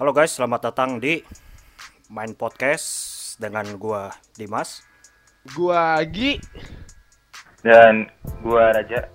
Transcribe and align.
Halo 0.00 0.16
guys, 0.16 0.32
selamat 0.32 0.72
datang 0.72 0.96
di 0.96 1.20
Main 2.08 2.32
Podcast 2.32 2.88
dengan 3.36 3.68
gua 3.76 4.08
Dimas. 4.32 4.80
Gua 5.52 6.00
Agi. 6.00 6.40
Dan 7.60 8.08
gua 8.40 8.72
Raja. 8.72 9.12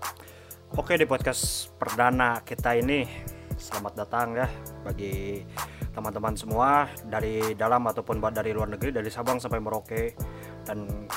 Oke, 0.78 0.94
di 0.94 1.10
podcast 1.10 1.74
perdana 1.82 2.38
kita 2.46 2.78
ini 2.78 3.02
selamat 3.58 3.94
datang 3.98 4.38
ya 4.38 4.46
bagi 4.86 5.42
teman-teman 5.90 6.38
semua 6.38 6.86
dari 7.10 7.58
dalam 7.58 7.81
ataupun 7.90 8.22
dari 8.29 8.54
luar 8.54 8.70
negeri, 8.70 8.94
dari 8.94 9.10
Sabang 9.10 9.42
sampai 9.42 9.58
Merauke 9.58 10.13
dan 10.70 11.10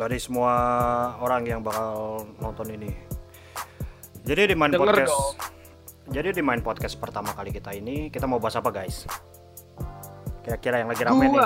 dari 0.00 0.16
semua 0.16 0.56
orang 1.20 1.44
yang 1.44 1.60
bakal 1.60 2.24
nonton 2.40 2.72
ini. 2.72 2.88
Jadi 4.24 4.48
di 4.48 4.54
Main 4.56 4.72
Denger 4.72 4.96
Podcast 4.96 5.12
dong. 5.12 5.55
Jadi 6.06 6.38
di 6.38 6.42
Main 6.42 6.62
Podcast 6.62 6.94
pertama 7.02 7.34
kali 7.34 7.50
kita 7.50 7.74
ini 7.74 8.06
kita 8.14 8.30
mau 8.30 8.38
bahas 8.38 8.54
apa 8.54 8.70
guys? 8.70 9.06
Kira-kira 10.46 10.82
yang 10.82 10.90
lagi 10.94 11.02
rame 11.02 11.26
nih. 11.26 11.42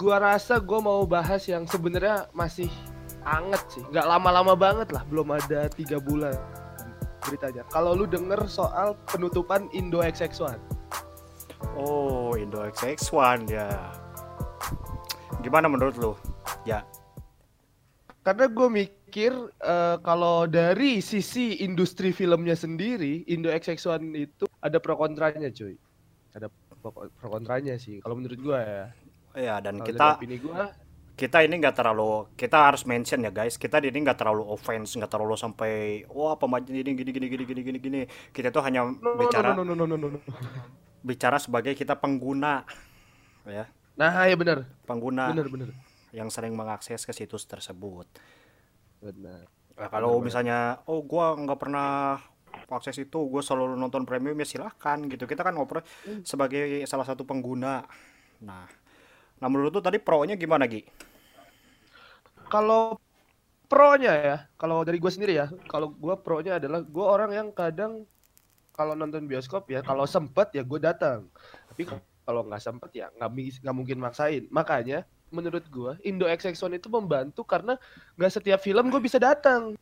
Gua 0.00 0.16
rasa 0.16 0.56
gua 0.56 0.80
mau 0.80 1.04
bahas 1.04 1.44
yang 1.44 1.68
sebenarnya 1.68 2.32
masih 2.32 2.72
anget 3.22 3.62
sih. 3.68 3.84
nggak 3.92 4.06
lama-lama 4.08 4.56
banget 4.56 4.88
lah, 4.90 5.04
belum 5.06 5.28
ada 5.36 5.68
tiga 5.68 6.00
bulan 6.00 6.34
beritanya. 7.22 7.62
Kalau 7.70 7.94
lu 7.94 8.08
denger 8.08 8.48
soal 8.48 8.98
penutupan 9.06 9.70
Indo 9.76 10.02
XX1. 10.02 10.58
Oh, 11.78 12.34
Indo 12.34 12.64
XX1 12.64 13.46
ya. 13.46 13.68
Gimana 15.44 15.70
menurut 15.70 15.94
lu? 16.00 16.12
Ya, 16.66 16.86
Karena 18.22 18.46
gue 18.46 18.68
mikir 19.12 19.36
eh, 19.60 19.96
kalau 20.00 20.48
dari 20.48 21.04
sisi 21.04 21.60
industri 21.60 22.16
filmnya 22.16 22.56
sendiri, 22.56 23.28
Indo 23.28 23.52
XX1 23.52 24.00
itu 24.16 24.48
ada 24.64 24.80
pro 24.80 24.96
kontranya, 24.96 25.52
cuy. 25.52 25.76
Ada 26.32 26.48
pro 26.80 27.12
pro 27.12 27.28
kontranya 27.28 27.76
sih. 27.76 28.00
Kalau 28.00 28.16
menurut 28.16 28.40
gua 28.40 28.64
ya. 28.64 28.84
ya 29.36 29.54
dan 29.60 29.84
Kalau 29.84 29.88
kita 29.92 30.06
opini 30.16 30.40
gua, 30.40 30.72
kita 31.12 31.44
ini 31.44 31.60
nggak 31.60 31.76
terlalu 31.76 32.32
kita 32.40 32.72
harus 32.72 32.88
mention 32.88 33.20
ya 33.20 33.28
guys. 33.28 33.60
Kita 33.60 33.84
ini 33.84 34.00
nggak 34.00 34.16
terlalu 34.16 34.48
offense, 34.48 34.96
nggak 34.96 35.12
terlalu 35.12 35.36
sampai 35.36 36.08
wah 36.08 36.40
pemain 36.40 36.64
ini 36.64 36.80
gini 36.80 37.12
gini 37.12 37.28
gini 37.28 37.44
gini 37.44 37.60
gini 37.60 37.78
gini. 37.84 38.00
Kita 38.32 38.48
tuh 38.48 38.64
hanya 38.64 38.88
no, 38.88 38.96
no, 38.96 39.20
bicara 39.20 39.52
no, 39.52 39.60
no, 39.60 39.76
no, 39.76 39.84
no, 39.84 40.00
no, 40.00 40.08
no. 40.08 40.18
bicara 41.04 41.36
sebagai 41.36 41.76
kita 41.76 42.00
pengguna 42.00 42.64
ya, 43.44 43.68
Nah, 43.92 44.24
ya 44.24 44.32
benar. 44.40 44.64
pengguna 44.88 45.36
Benar, 45.36 45.52
benar. 45.52 45.68
yang 46.16 46.32
sering 46.32 46.56
mengakses 46.56 47.04
ke 47.04 47.12
situs 47.12 47.44
tersebut. 47.44 48.08
Benar. 49.02 49.44
Nah, 49.74 49.88
kalau 49.90 50.16
Benar, 50.16 50.24
misalnya 50.30 50.58
oh 50.86 51.02
gua 51.02 51.34
nggak 51.34 51.58
pernah 51.58 52.22
akses 52.72 52.96
itu, 53.04 53.18
gue 53.28 53.42
selalu 53.44 53.76
nonton 53.76 54.08
premium 54.08 54.36
ya 54.40 54.48
silahkan 54.48 54.96
gitu. 55.04 55.28
Kita 55.28 55.44
kan 55.44 55.52
ngobrol 55.52 55.84
sebagai 56.24 56.84
salah 56.88 57.04
satu 57.04 57.24
pengguna. 57.28 57.84
Nah, 58.40 58.64
nah 59.36 59.48
menurut 59.52 59.72
lu 59.76 59.84
tadi 59.84 60.00
pro-nya 60.00 60.40
gimana 60.40 60.64
Gi? 60.64 60.80
Kalau 62.48 62.96
pro-nya 63.68 64.12
ya, 64.12 64.36
kalau 64.56 64.84
dari 64.88 64.96
gue 64.96 65.12
sendiri 65.12 65.36
ya, 65.36 65.46
kalau 65.68 65.92
gue 65.92 66.14
pro-nya 66.20 66.56
adalah 66.56 66.80
gue 66.80 67.04
orang 67.04 67.30
yang 67.32 67.48
kadang 67.52 68.08
kalau 68.72 68.96
nonton 68.96 69.28
bioskop 69.28 69.68
ya, 69.68 69.84
kalau 69.84 70.08
sempet 70.08 70.56
ya 70.56 70.64
gue 70.64 70.80
datang. 70.80 71.28
Tapi 71.72 71.88
kalau 72.24 72.48
nggak 72.48 72.62
sempet 72.62 72.90
ya 72.96 73.06
nggak 73.20 73.30
nggak 73.64 73.76
mungkin 73.76 73.98
maksain. 74.00 74.48
Makanya 74.48 75.04
menurut 75.32 75.64
gue 75.66 75.92
Indo 76.04 76.28
XX1 76.28 76.78
itu 76.78 76.88
membantu 76.92 77.42
karena 77.42 77.80
nggak 78.20 78.32
setiap 78.38 78.60
film 78.60 78.92
gue 78.92 79.00
bisa 79.00 79.16
datang. 79.16 79.74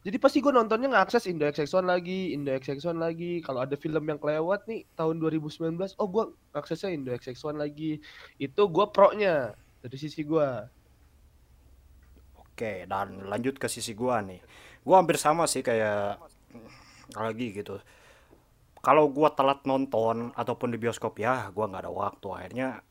Jadi 0.00 0.16
pasti 0.16 0.40
gue 0.40 0.48
nontonnya 0.48 0.88
ngakses 0.96 1.28
Indo 1.28 1.44
XX1 1.44 1.84
lagi, 1.84 2.32
Indo 2.32 2.48
XX1 2.56 2.96
lagi. 2.96 3.44
Kalau 3.44 3.60
ada 3.60 3.76
film 3.76 4.00
yang 4.08 4.16
kelewat 4.16 4.64
nih 4.64 4.88
tahun 4.96 5.20
2019, 5.20 5.76
oh 6.00 6.08
gue 6.08 6.24
aksesnya 6.56 6.94
Indo 6.94 7.12
XX1 7.12 7.60
lagi. 7.60 8.00
Itu 8.40 8.70
gue 8.72 8.86
pro-nya 8.88 9.52
dari 9.84 9.96
sisi 10.00 10.24
gue. 10.24 10.48
Oke, 12.60 12.84
dan 12.84 13.24
lanjut 13.24 13.56
ke 13.56 13.72
sisi 13.72 13.96
gua 13.96 14.20
nih. 14.20 14.36
Gua 14.84 15.00
hampir 15.00 15.16
sama 15.16 15.48
sih 15.48 15.64
kayak 15.64 16.20
lagi 17.16 17.56
gitu. 17.56 17.80
Kalau 18.84 19.08
gua 19.08 19.32
telat 19.32 19.64
nonton 19.64 20.28
ataupun 20.36 20.68
di 20.68 20.76
bioskop 20.76 21.16
ya, 21.16 21.48
gua 21.56 21.72
nggak 21.72 21.88
ada 21.88 21.92
waktu. 21.92 22.28
Akhirnya 22.28 22.84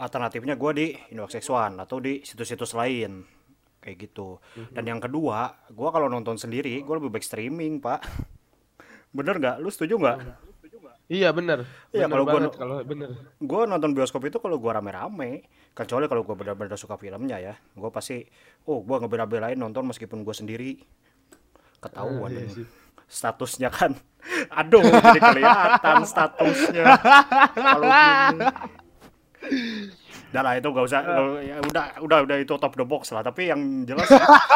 alternatifnya 0.00 0.56
gua 0.56 0.72
di 0.72 0.96
Indo 1.12 1.28
One 1.28 1.76
atau 1.78 2.00
di 2.00 2.24
situs-situs 2.24 2.72
lain 2.72 3.20
kayak 3.78 3.96
gitu. 4.02 4.40
Dan 4.70 4.84
yang 4.86 4.98
kedua, 4.98 5.68
gua 5.68 5.88
kalau 5.88 6.08
nonton 6.08 6.34
sendiri, 6.34 6.80
gua 6.80 6.96
lebih 6.96 7.12
baik 7.12 7.22
streaming, 7.22 7.78
Pak. 7.78 8.00
Bener 9.16 9.36
nggak? 9.36 9.56
Lu 9.58 9.68
setuju 9.68 9.96
nggak? 9.96 10.18
Iya 11.10 11.34
bener. 11.34 11.66
Iya, 11.90 12.06
Bener 12.06 12.22
kalau 12.22 12.38
no- 12.38 12.54
kalau 12.54 12.76
bener. 12.80 13.10
gue 13.36 13.60
nonton 13.66 13.90
bioskop 13.90 14.22
itu 14.22 14.38
kalau 14.38 14.62
gue 14.62 14.70
rame-rame 14.70 15.42
kecuali 15.74 16.06
kalau 16.06 16.22
gue 16.22 16.38
benar-benar 16.38 16.78
suka 16.78 16.94
filmnya 16.94 17.34
ya 17.34 17.54
gue 17.58 17.90
pasti 17.90 18.22
oh 18.64 18.78
gue 18.78 18.94
ngebela-belain 18.96 19.58
nonton 19.58 19.90
meskipun 19.90 20.22
gue 20.22 20.30
sendiri 20.30 20.78
ketahuan 21.78 22.30
Ah, 22.30 22.38
iya 22.38 22.46
sih. 22.46 22.66
statusnya 23.06 23.74
kan 23.74 23.98
aduh 24.54 24.86
jadi 24.86 25.18
kelihatan 25.18 25.98
statusnya 26.04 26.84
kalau 27.58 27.90
gini 27.90 28.46
Udah 30.30 30.42
lah 30.44 30.54
itu 30.54 30.68
gak 30.68 30.86
usah. 30.86 31.00
Ya 31.40 31.56
udah 31.58 31.84
udah 32.00 32.18
udah 32.28 32.36
itu 32.38 32.54
top 32.54 32.74
the 32.76 32.84
box 32.84 33.10
lah. 33.10 33.24
Tapi 33.24 33.50
yang 33.50 33.84
jelas 33.84 34.08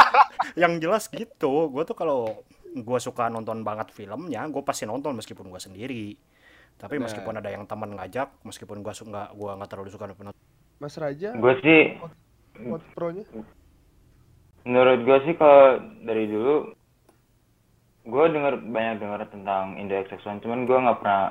yang 0.62 0.78
jelas 0.78 1.08
gitu 1.08 1.72
gue 1.72 1.82
tuh 1.82 1.96
kalau 1.96 2.44
gue 2.74 2.98
suka 2.98 3.30
nonton 3.30 3.62
banget 3.62 3.90
filmnya 3.90 4.44
gue 4.50 4.62
pasti 4.62 4.84
nonton 4.84 5.16
meskipun 5.16 5.48
gue 5.48 5.58
sendiri. 5.58 6.14
Tapi 6.74 6.98
Benar. 6.98 7.06
meskipun 7.06 7.34
ada 7.38 7.50
yang 7.50 7.64
teman 7.64 7.94
ngajak 7.94 8.34
meskipun 8.42 8.82
gue 8.82 8.90
suka 8.90 9.30
gua 9.32 9.54
nggak 9.54 9.70
terlalu 9.70 9.94
suka 9.94 10.10
nonton. 10.10 10.34
Mas 10.82 10.98
Raja, 10.98 11.30
Gua 11.38 11.54
sih 11.62 11.94
mod 12.60 12.82
pro-nya? 12.94 13.22
menurut 14.64 15.04
gua 15.04 15.20
sih 15.22 15.36
kalau 15.36 15.76
dari 16.02 16.24
dulu 16.26 16.72
gua 18.04 18.26
denger 18.26 18.58
banyak 18.58 18.96
dengar 18.98 19.20
tentang 19.30 19.76
Indo 19.78 19.94
XX1 19.94 20.42
cuman 20.42 20.66
gua 20.66 20.78
nggak 20.82 20.98
pernah 20.98 21.22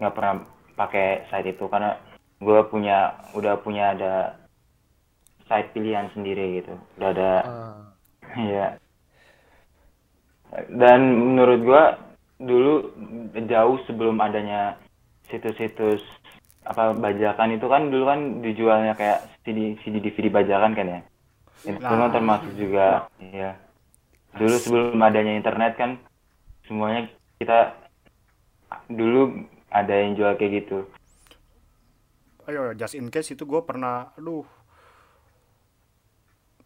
nggak 0.00 0.14
pernah 0.16 0.34
pakai 0.74 1.06
site 1.28 1.52
itu. 1.52 1.68
Karena 1.68 2.00
gua 2.38 2.62
punya 2.64 2.98
udah 3.34 3.58
punya 3.58 3.92
ada 3.92 4.12
site 5.46 5.72
pilihan 5.72 6.06
sendiri 6.12 6.62
gitu. 6.62 6.74
Udah 6.96 7.08
ada 7.10 7.32
Ah, 7.42 7.80
Iya. 8.48 8.66
Dan 10.72 11.00
menurut 11.34 11.60
gua 11.62 11.82
dulu 12.38 12.94
jauh 13.44 13.76
sebelum 13.84 14.16
adanya 14.22 14.78
situs-situs 15.28 16.00
apa 16.64 16.92
bajakan 16.94 17.56
itu 17.56 17.66
kan 17.66 17.88
dulu 17.88 18.04
kan 18.06 18.20
dijualnya 18.40 18.92
kayak 18.94 19.24
CD 19.42 19.74
CD 19.82 19.98
DVD 20.00 20.28
bajakan 20.30 20.72
kan 20.72 20.86
ya. 20.88 21.00
Itu 21.66 21.80
Nah. 21.82 22.06
kan 22.06 22.14
termasuk 22.14 22.52
juga 22.54 23.08
iya. 23.18 23.58
Dulu 24.36 24.54
sebelum 24.56 25.00
adanya 25.00 25.34
internet 25.34 25.74
kan 25.74 25.98
semuanya 26.68 27.08
kita 27.40 27.72
dulu 28.88 29.44
ada 29.68 29.94
yang 29.96 30.14
jual 30.14 30.32
kayak 30.36 30.64
gitu. 30.64 30.84
Ayo 32.48 32.72
just 32.74 32.96
in 32.96 33.12
case 33.12 33.30
itu 33.30 33.44
gue 33.44 33.60
pernah 33.62 34.10
aduh. 34.16 34.44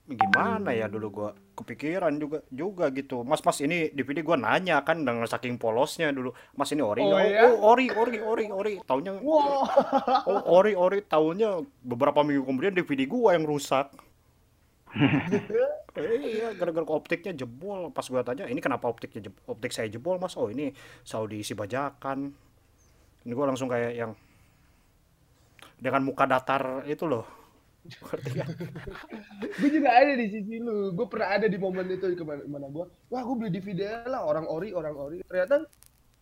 Gimana 0.02 0.74
ya 0.74 0.90
dulu 0.90 1.08
gua 1.14 1.30
kepikiran 1.54 2.18
juga 2.18 2.42
juga 2.50 2.90
gitu. 2.90 3.22
Mas 3.22 3.38
mas 3.40 3.62
ini 3.62 3.86
DVD 3.94 4.20
gua 4.26 4.34
nanya 4.34 4.82
kan 4.82 4.98
dengan 5.06 5.24
saking 5.24 5.56
polosnya 5.56 6.10
dulu. 6.10 6.34
Mas 6.58 6.74
ini 6.74 6.82
ori 6.82 7.00
Oh, 7.00 7.16
ya? 7.16 7.46
oh, 7.48 7.70
ori 7.70 7.86
ori 7.88 8.18
ori 8.18 8.44
ori. 8.50 8.72
Taunya 8.82 9.14
Wow. 9.14 9.62
oh 10.26 10.42
ori 10.58 10.74
ori. 10.74 11.06
Taunya 11.06 11.62
beberapa 11.86 12.26
minggu 12.26 12.42
kemudian 12.44 12.74
DVD 12.74 13.06
gua 13.06 13.38
yang 13.38 13.46
rusak. 13.46 13.88
Eh, 15.92 16.16
iya 16.40 16.56
gara-gara 16.56 16.88
optiknya 16.88 17.36
jebol. 17.36 17.92
Pas 17.92 18.08
gua 18.08 18.24
tanya 18.24 18.48
ini 18.48 18.64
kenapa 18.64 18.88
optiknya 18.88 19.28
jebol, 19.28 19.44
optik 19.44 19.76
saya 19.76 19.92
jebol 19.92 20.16
mas? 20.16 20.40
Oh 20.40 20.48
ini 20.48 20.72
Saudi 21.04 21.44
isi 21.44 21.52
bajakan 21.52 22.32
ini 23.22 23.32
gua 23.36 23.52
langsung 23.52 23.68
kayak 23.68 23.92
yang 23.92 24.12
dengan 25.82 26.06
muka 26.06 26.24
datar 26.30 26.86
itu 26.86 27.04
loh 27.10 27.42
gue 29.58 29.70
juga 29.74 29.90
ada 29.90 30.14
di 30.14 30.26
sisi 30.30 30.62
lu. 30.62 30.94
Gue 30.94 31.06
pernah 31.10 31.34
ada 31.34 31.50
di 31.50 31.58
momen 31.58 31.90
itu 31.90 32.14
di 32.14 32.14
ke 32.14 32.22
mana 32.22 32.46
mana 32.46 32.70
gue. 32.70 32.86
Wah, 33.10 33.22
gue 33.26 33.34
beli 33.34 33.50
DVD 33.50 34.06
lah 34.06 34.22
orang 34.22 34.46
ori, 34.46 34.70
orang 34.70 34.94
ori. 34.94 35.18
Ternyata 35.26 35.66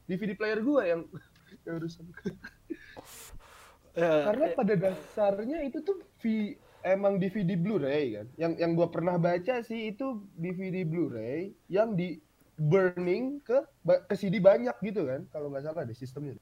DVD 0.09 0.33
player 0.41 0.65
gue 0.65 0.83
yang 0.89 1.05
yang 1.69 1.77
rusak. 1.77 2.09
Eh, 3.93 4.23
Karena 4.25 4.47
pada 4.57 4.75
dasarnya 4.79 5.67
itu 5.67 5.85
tuh 5.85 6.01
V 6.23 6.57
emang 6.87 7.21
DVD 7.21 7.59
Blu-ray 7.59 8.17
kan. 8.17 8.27
Yang 8.39 8.53
yang 8.63 8.73
gua 8.79 8.89
pernah 8.89 9.21
baca 9.21 9.61
sih 9.67 9.93
itu 9.93 10.23
DVD 10.39 10.87
Blu-ray 10.87 11.53
yang 11.69 11.99
di 11.99 12.23
burning 12.61 13.41
ke 13.45 13.59
ke 13.83 14.15
CD 14.17 14.39
banyak 14.39 14.77
gitu 14.81 15.05
kan. 15.05 15.27
Kalau 15.35 15.51
nggak 15.51 15.67
salah 15.67 15.83
ada 15.85 15.93
sistemnya. 15.93 16.39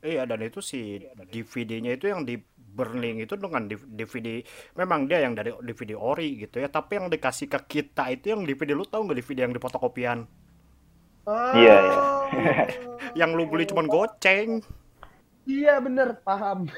Iya 0.00 0.24
dan 0.24 0.40
itu 0.40 0.64
si 0.64 1.04
DVD-nya 1.28 2.00
itu 2.00 2.08
yang 2.08 2.24
di 2.24 2.40
burning 2.74 3.22
itu 3.22 3.38
dengan 3.38 3.70
DVD 3.70 4.42
memang 4.74 5.06
dia 5.06 5.22
yang 5.22 5.38
dari 5.38 5.54
DVD 5.62 5.94
ori 5.94 6.42
gitu 6.42 6.58
ya 6.58 6.66
tapi 6.66 6.98
yang 6.98 7.06
dikasih 7.06 7.46
ke 7.46 7.58
kita 7.78 8.10
itu 8.10 8.34
yang 8.34 8.42
DVD 8.42 8.74
lu 8.74 8.82
tahu 8.82 9.06
nggak 9.06 9.18
DVD 9.22 9.46
yang 9.46 9.54
di 9.54 9.62
fotokopian 9.62 10.26
Iya, 11.24 11.76
iya. 11.80 12.00
Yang 13.20 13.30
lu 13.32 13.44
beli 13.48 13.64
cuman 13.64 13.88
goceng. 13.88 14.60
Iya 15.44 15.80
bener, 15.80 16.20
paham. 16.20 16.68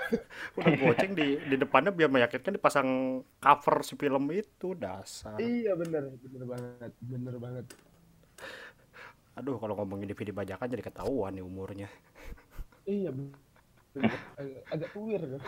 Udah 0.58 0.72
goceng 0.78 1.14
di 1.14 1.38
di 1.38 1.56
depannya 1.58 1.94
biar 1.94 2.10
meyakinkan 2.10 2.58
dipasang 2.58 3.22
cover 3.38 3.86
si 3.86 3.94
film 3.94 4.26
itu 4.34 4.74
dasar. 4.74 5.38
Iya 5.38 5.78
bener, 5.78 6.18
bener 6.18 6.42
banget, 6.46 6.92
bener 6.98 7.34
banget. 7.38 7.66
Aduh, 9.38 9.56
kalau 9.56 9.78
ngomongin 9.78 10.10
DVD 10.10 10.34
bajakan 10.34 10.68
jadi 10.68 10.84
ketahuan 10.84 11.32
nih 11.38 11.44
umurnya. 11.46 11.88
Iya 12.84 13.14
bener. 13.14 13.51
Bener. 13.92 14.16
Agak, 14.40 14.62
agak 14.72 14.88
tuwir 14.96 15.20
kan. 15.20 15.42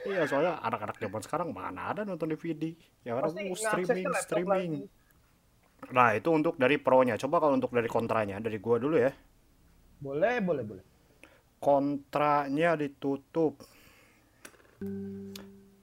Iya, 0.00 0.22
soalnya 0.24 0.56
anak-anak 0.64 0.96
zaman 0.96 1.20
sekarang 1.20 1.48
mana 1.52 1.92
ada 1.92 2.02
nonton 2.08 2.32
DVD. 2.32 2.72
Ya 3.04 3.18
orang 3.18 3.34
Pasti 3.34 3.42
mau 3.44 3.56
streaming, 3.58 4.06
streaming. 4.16 4.72
lagi. 4.78 5.92
Nah, 5.92 6.08
itu 6.16 6.28
untuk 6.32 6.54
dari 6.56 6.76
pro-nya. 6.80 7.20
Coba 7.20 7.40
kalau 7.40 7.56
untuk 7.56 7.72
dari 7.72 7.88
kontranya, 7.90 8.40
dari 8.40 8.56
gua 8.62 8.76
dulu 8.80 8.96
ya. 8.96 9.12
Boleh, 10.00 10.40
boleh, 10.40 10.64
boleh. 10.64 10.84
Kontranya 11.60 12.78
ditutup. 12.78 13.60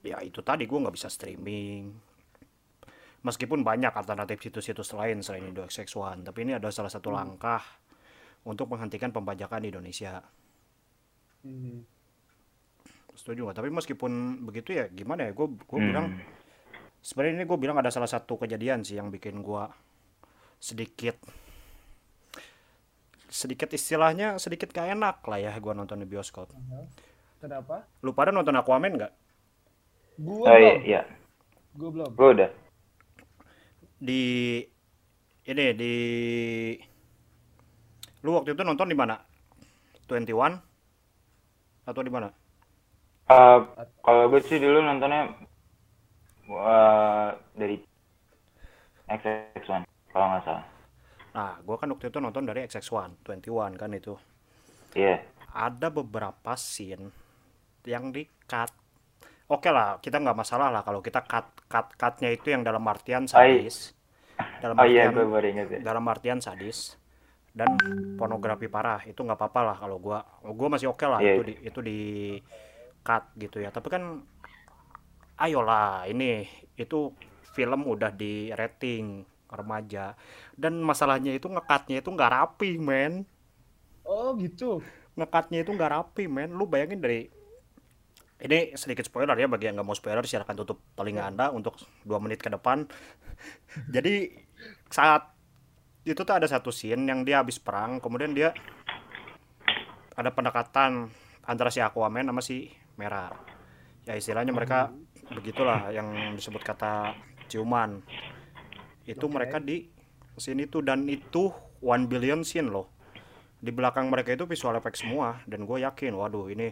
Ya, 0.02 0.18
itu 0.24 0.40
tadi 0.42 0.66
gua 0.66 0.88
nggak 0.88 0.96
bisa 0.98 1.10
streaming. 1.10 1.94
Meskipun 3.22 3.66
banyak 3.66 3.90
alternatif 3.90 4.38
situs-situs 4.42 4.94
lain 4.94 5.22
selain 5.22 5.50
Indo 5.50 5.66
XX1, 5.66 6.22
tapi 6.22 6.46
ini 6.46 6.54
adalah 6.54 6.70
salah 6.70 6.90
satu 6.90 7.10
langkah 7.10 7.60
untuk 8.46 8.70
menghentikan 8.70 9.10
pembajakan 9.10 9.66
di 9.66 9.68
Indonesia. 9.74 10.22
Hmm. 11.42 11.97
Setuju? 13.28 13.52
Tapi 13.52 13.68
meskipun 13.68 14.12
begitu 14.40 14.72
ya, 14.72 14.88
gimana 14.88 15.28
ya? 15.28 15.36
Gue 15.36 15.52
gue 15.52 15.76
Hmm. 15.76 15.88
bilang 15.92 16.06
sebenarnya 17.04 17.34
ini 17.36 17.44
gue 17.44 17.58
bilang 17.60 17.76
ada 17.76 17.92
salah 17.92 18.08
satu 18.08 18.40
kejadian 18.40 18.80
sih 18.80 18.96
yang 18.96 19.12
bikin 19.12 19.44
gue 19.44 19.64
sedikit 20.56 21.20
sedikit 23.28 23.68
istilahnya 23.70 24.40
sedikit 24.40 24.72
gak 24.72 24.96
enak 24.96 25.20
lah 25.22 25.36
ya 25.36 25.52
gue 25.52 25.72
nonton 25.76 26.00
di 26.00 26.08
bioskop. 26.08 26.48
Kenapa? 27.38 27.84
Lu 28.00 28.16
pada 28.16 28.32
nonton 28.32 28.56
Aquaman 28.56 28.96
nggak? 28.96 29.12
Gua 30.18 30.48
Oh 30.48 30.56
iya, 30.56 30.72
belum. 30.74 30.88
iya. 30.88 31.02
Gua 31.76 31.88
belum. 31.92 32.10
Gue 32.16 32.28
udah. 32.34 32.50
Di 34.00 34.22
ini 35.44 35.64
di 35.76 35.94
lu 38.24 38.34
waktu 38.34 38.56
itu 38.56 38.62
nonton 38.64 38.88
di 38.88 38.96
mana? 38.96 39.20
21 40.08 40.58
atau 41.84 42.00
di 42.02 42.10
mana? 42.10 42.32
Eh, 43.28 43.58
kalau 44.00 44.22
gue 44.32 44.40
sih 44.40 44.56
dulu 44.56 44.80
nontonnya 44.80 45.28
eh, 46.48 47.28
dari 47.52 47.76
XX1 49.08 49.84
kalau 50.08 50.26
nggak 50.32 50.42
salah. 50.44 50.64
Nah, 51.36 51.52
gue 51.60 51.76
kan 51.76 51.88
waktu 51.92 52.08
itu 52.08 52.18
nonton 52.18 52.48
dari 52.48 52.64
XX1, 52.64 53.20
21 53.24 53.76
kan 53.76 53.90
itu. 53.92 54.14
Iya. 54.96 55.20
ada 55.48 55.88
beberapa 55.88 56.56
scene 56.56 57.08
yang 57.84 58.12
di 58.12 58.24
cut. 58.44 58.68
Oke 59.48 59.72
lah, 59.72 59.96
kita 60.00 60.20
nggak 60.20 60.36
masalah 60.36 60.68
lah 60.68 60.84
kalau 60.84 61.00
kita 61.00 61.24
cut 61.24 61.44
cut 61.68 61.96
cutnya 61.96 62.28
itu 62.32 62.52
yang 62.52 62.60
dalam 62.64 62.84
artian 62.84 63.24
sadis, 63.24 63.96
dalam 64.60 64.76
Oh 64.76 64.84
iya, 64.84 65.08
artian 65.08 65.16
gue 65.16 65.24
baru 65.28 65.46
inget 65.48 65.68
ya. 65.72 65.78
dalam 65.84 66.04
artian 66.08 66.40
sadis 66.40 67.00
dan 67.56 67.74
pornografi 68.20 68.68
parah 68.68 69.00
itu 69.08 69.16
nggak 69.18 69.40
apa-apa 69.40 69.60
lah 69.72 69.76
kalau 69.80 69.96
gua 69.98 70.20
gua 70.44 70.68
masih 70.68 70.92
oke 70.92 71.04
lah 71.08 71.20
Iya. 71.20 71.40
itu 71.40 71.42
di 71.48 71.54
itu 71.64 71.80
di 71.80 71.98
cut 73.08 73.24
gitu 73.40 73.64
ya. 73.64 73.72
Tapi 73.72 73.88
kan 73.88 74.20
ayolah 75.40 76.04
ini 76.04 76.44
itu 76.76 77.16
film 77.56 77.88
udah 77.88 78.12
di 78.12 78.52
rating 78.52 79.24
remaja. 79.48 80.12
Dan 80.52 80.84
masalahnya 80.84 81.32
itu 81.32 81.48
ngekatnya 81.48 82.04
itu 82.04 82.12
nggak 82.12 82.32
rapi 82.36 82.76
men. 82.76 83.24
Oh 84.04 84.36
gitu. 84.36 84.84
ngekatnya 85.18 85.64
itu 85.64 85.72
nggak 85.72 85.92
rapi 85.96 86.28
men. 86.28 86.52
Lu 86.52 86.68
bayangin 86.68 87.00
dari 87.00 87.26
ini 88.38 88.70
sedikit 88.78 89.02
spoiler 89.02 89.34
ya 89.34 89.50
bagi 89.50 89.66
yang 89.66 89.80
nggak 89.80 89.88
mau 89.88 89.96
spoiler 89.96 90.22
silahkan 90.22 90.54
tutup 90.54 90.78
telinga 90.94 91.26
anda 91.26 91.50
untuk 91.50 91.80
dua 92.04 92.20
menit 92.20 92.38
ke 92.38 92.52
depan. 92.52 92.86
Jadi 93.94 94.30
saat 94.92 95.34
itu 96.06 96.20
tuh 96.22 96.34
ada 96.36 96.46
satu 96.46 96.70
scene 96.70 97.02
yang 97.04 97.26
dia 97.26 97.42
habis 97.42 97.60
perang 97.60 98.00
kemudian 98.00 98.32
dia 98.32 98.54
ada 100.16 100.30
pendekatan 100.32 101.12
antara 101.44 101.68
si 101.68 101.84
Aquaman 101.84 102.26
sama 102.26 102.40
si 102.40 102.72
Mera 102.98 103.30
ya 104.04 104.18
istilahnya 104.18 104.50
mereka 104.50 104.90
begitulah 105.30 105.92
yang 105.94 106.34
disebut 106.34 106.60
kata 106.60 107.14
ciuman 107.46 108.02
itu 109.04 109.24
Oke. 109.24 109.32
mereka 109.32 109.56
di 109.62 109.88
scene 110.36 110.66
itu 110.66 110.82
dan 110.84 111.06
itu 111.08 111.52
one 111.80 112.04
billion 112.10 112.42
scene 112.42 112.68
loh 112.68 112.90
di 113.58 113.70
belakang 113.74 114.06
mereka 114.10 114.34
itu 114.34 114.44
visual 114.44 114.76
effect 114.76 115.02
semua 115.02 115.38
dan 115.46 115.64
gue 115.64 115.82
yakin 115.82 116.14
waduh 116.14 116.46
ini 116.50 116.70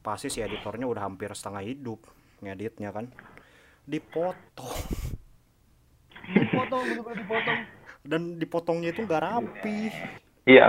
pasti 0.00 0.28
si 0.28 0.40
editornya 0.40 0.88
udah 0.88 1.02
hampir 1.06 1.30
setengah 1.32 1.62
hidup 1.62 2.00
ngeditnya 2.42 2.90
kan 2.90 3.06
dipotong 3.86 4.78
Dipotong, 6.22 6.86
dipotong. 7.18 7.60
dan 8.06 8.22
dipotongnya 8.38 8.94
itu 8.94 9.02
nggak 9.02 9.22
rapi 9.22 9.90
Iya, 10.42 10.66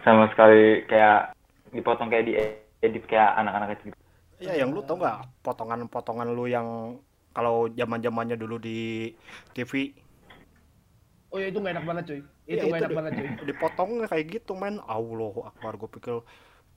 sama 0.00 0.32
sekali 0.32 0.84
kayak 0.88 1.36
dipotong 1.76 2.08
kayak 2.08 2.24
di 2.24 2.32
edit 2.80 3.04
kayak 3.04 3.36
anak-anak 3.36 3.76
kecil. 3.76 3.92
gitu. 3.92 4.07
Ya 4.38 4.52
yang 4.54 4.70
lu 4.74 4.80
tau 4.86 4.96
nggak 5.00 5.18
potongan-potongan 5.44 6.28
lu 6.36 6.44
yang 6.46 6.68
kalau 7.34 7.66
zaman 7.70 7.98
zamannya 8.02 8.36
dulu 8.38 8.56
di 8.58 9.12
TV 9.54 9.72
Oh 11.28 11.36
ya 11.36 11.52
itu 11.52 11.60
gak 11.60 11.76
enak 11.76 11.84
banget 11.84 12.04
cuy. 12.08 12.20
ya 12.48 12.54
Itu 12.56 12.66
gak 12.72 12.80
enak 12.80 12.90
di- 12.90 12.96
banget 12.96 13.12
cuy. 13.20 13.28
dipotongnya 13.52 14.06
kayak 14.08 14.24
gitu 14.40 14.52
men 14.56 14.80
Allah 14.88 15.34
Akbar 15.52 15.76
gue 15.76 15.88
pikir 15.92 16.14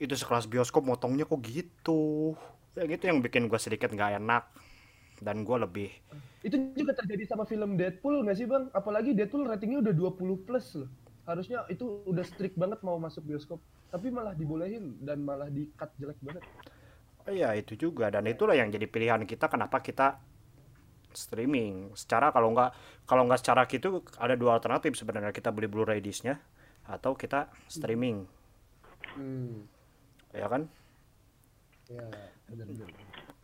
itu 0.01 0.13
sekelas 0.17 0.49
bioskop 0.49 0.83
motongnya 0.83 1.23
kok 1.23 1.39
gitu 1.45 2.35
ya 2.75 2.83
gitu 2.87 3.03
yang 3.07 3.19
bikin 3.23 3.47
gue 3.47 3.59
sedikit 3.61 3.91
nggak 3.91 4.19
enak 4.19 4.43
dan 5.21 5.45
gue 5.47 5.57
lebih 5.61 5.89
Itu 6.41 6.57
juga 6.73 6.97
terjadi 6.97 7.23
sama 7.29 7.45
film 7.45 7.77
Deadpool 7.77 8.25
gak 8.25 8.33
sih 8.33 8.49
bang? 8.49 8.65
Apalagi 8.73 9.13
Deadpool 9.13 9.45
ratingnya 9.45 9.77
udah 9.85 9.93
20 9.93 10.41
plus 10.41 10.73
loh. 10.73 10.89
Harusnya 11.29 11.61
itu 11.69 12.01
udah 12.09 12.25
strict 12.25 12.57
banget 12.57 12.81
mau 12.81 12.97
masuk 12.97 13.21
bioskop. 13.29 13.61
Tapi 13.93 14.09
malah 14.09 14.33
dibolehin 14.33 14.97
dan 15.05 15.21
malah 15.21 15.53
di-cut 15.53 15.93
jelek 16.01 16.17
banget. 16.25 16.41
Iya 17.29 17.53
itu 17.53 17.77
juga 17.77 18.09
dan 18.09 18.25
itulah 18.25 18.57
yang 18.57 18.69
jadi 18.73 18.85
pilihan 18.89 19.21
kita 19.25 19.45
kenapa 19.51 19.81
kita 19.83 20.17
streaming. 21.11 21.91
Secara 21.93 22.31
kalau 22.31 22.55
nggak 22.55 22.71
kalau 23.05 23.27
nggak 23.27 23.39
secara 23.43 23.67
gitu 23.67 24.01
ada 24.17 24.33
dua 24.39 24.57
alternatif 24.57 24.95
sebenarnya 24.95 25.35
kita 25.35 25.51
beli 25.51 25.67
Blu-ray 25.67 25.99
disc-nya 25.99 26.39
atau 26.87 27.13
kita 27.13 27.51
streaming, 27.69 28.25
Hmm. 29.13 29.69
ya 30.33 30.47
kan? 30.49 30.65
Ya. 31.91 32.07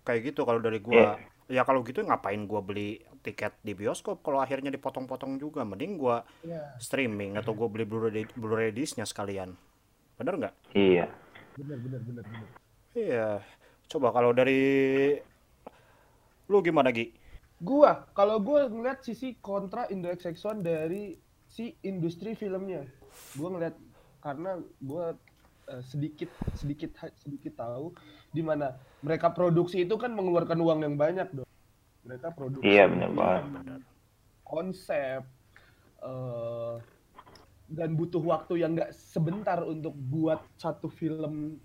Kayak 0.07 0.33
gitu 0.33 0.41
kalau 0.47 0.63
dari 0.63 0.79
gua. 0.79 1.19
Ya 1.47 1.63
kalau 1.63 1.79
gitu 1.83 2.03
ngapain 2.03 2.43
gua 2.43 2.59
beli 2.59 3.03
tiket 3.23 3.55
di 3.63 3.71
bioskop 3.71 4.19
kalau 4.23 4.39
akhirnya 4.39 4.71
dipotong-potong 4.71 5.39
juga. 5.39 5.63
Mending 5.63 5.99
gua 5.99 6.23
Ya, 6.43 6.75
streaming 6.79 7.35
atau 7.35 7.51
gua 7.55 7.67
beli 7.67 7.83
Blu-ray 7.87 8.25
Blu-ray 8.35 8.71
disc-nya 8.71 9.03
sekalian. 9.07 9.55
Bener 10.17 10.33
nggak? 10.39 10.53
Iya. 10.73 11.07
benar 11.57 11.77
benar 11.81 12.01
benar 12.03 12.23
benar. 12.25 12.49
Iya. 12.95 13.29
Coba 13.87 14.11
kalau 14.11 14.35
dari 14.35 15.15
lu 16.47 16.59
gimana 16.59 16.91
Gi? 16.91 17.11
Gua, 17.57 18.05
kalau 18.13 18.37
gua 18.37 18.69
ngeliat 18.69 19.01
sisi 19.01 19.33
kontra 19.41 19.89
Indo 19.89 20.11
XX1 20.11 20.61
dari 20.61 21.17
si 21.47 21.73
industri 21.81 22.35
filmnya. 22.37 22.85
Gua 23.33 23.49
ngeliat 23.55 23.75
karena 24.21 24.59
gua 24.83 25.15
eh, 25.71 25.81
sedikit 25.87 26.29
sedikit 26.53 26.93
sedikit 27.17 27.57
tahu 27.57 27.95
di 28.29 28.43
mana 28.43 28.75
mereka 28.99 29.31
produksi 29.31 29.87
itu 29.87 29.95
kan 29.95 30.11
mengeluarkan 30.13 30.59
uang 30.59 30.79
yang 30.83 30.95
banyak 30.99 31.27
dong. 31.33 31.49
Mereka 32.03 32.35
produksi 32.35 32.67
Iya, 32.67 32.87
benar 32.91 33.11
banget. 33.15 33.81
konsep 34.43 35.21
eh, 36.03 36.75
dan 37.67 37.89
butuh 37.99 38.23
waktu 38.23 38.63
yang 38.63 38.75
nggak 38.77 38.95
sebentar 38.95 39.59
untuk 39.63 39.91
buat 39.91 40.39
satu 40.55 40.87
film 40.87 41.59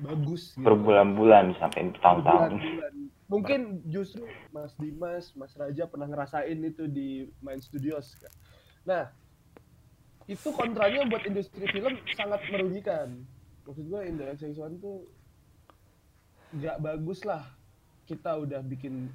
bagus 0.00 0.52
gitu. 0.56 0.64
Berbulan-bulan 0.64 1.56
sampai. 1.60 1.92
Berbulan-bulan. 1.92 2.92
Mungkin 3.30 3.86
justru 3.86 4.26
Mas 4.50 4.74
Dimas, 4.74 5.30
Mas 5.38 5.54
Raja 5.54 5.86
pernah 5.86 6.10
ngerasain 6.10 6.58
itu 6.58 6.90
di 6.90 7.30
Main 7.38 7.62
Studios. 7.62 8.18
kan. 8.18 8.32
Nah, 8.82 9.04
itu 10.26 10.50
kontranya 10.50 11.06
buat 11.06 11.22
industri 11.22 11.62
film 11.70 11.94
sangat 12.18 12.42
merugikan. 12.50 13.22
Maksud 13.62 13.86
gue 13.86 14.00
Indo 14.02 14.26
XX1 14.26 14.82
tuh 14.82 15.06
nggak 16.58 16.76
bagus 16.82 17.22
lah. 17.22 17.46
Kita 18.02 18.34
udah 18.34 18.58
bikin 18.66 19.06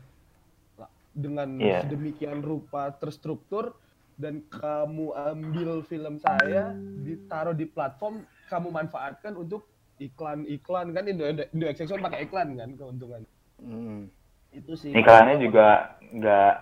lah, 0.80 0.88
dengan 1.12 1.60
Iya. 1.60 1.84
sedemikian 1.84 2.40
rupa 2.40 2.96
terstruktur 2.96 3.76
dan 4.16 4.40
kamu 4.48 5.12
ambil 5.12 5.84
film 5.84 6.16
saya 6.24 6.72
ditaruh 7.04 7.52
di 7.52 7.68
platform 7.68 8.24
kamu 8.48 8.72
manfaatkan 8.72 9.36
untuk 9.36 9.68
iklan-iklan 9.98 10.92
kan 10.92 11.04
Indo 11.06 11.24
Indo 11.26 11.66
XX1 11.66 12.02
pakai 12.02 12.20
iklan 12.24 12.54
kan 12.54 12.70
keuntungan 12.74 13.24
Hmm. 13.56 14.12
itu 14.52 14.76
sih 14.76 14.92
Iklannya 14.92 15.40
juga 15.40 15.96
nggak 16.06 16.54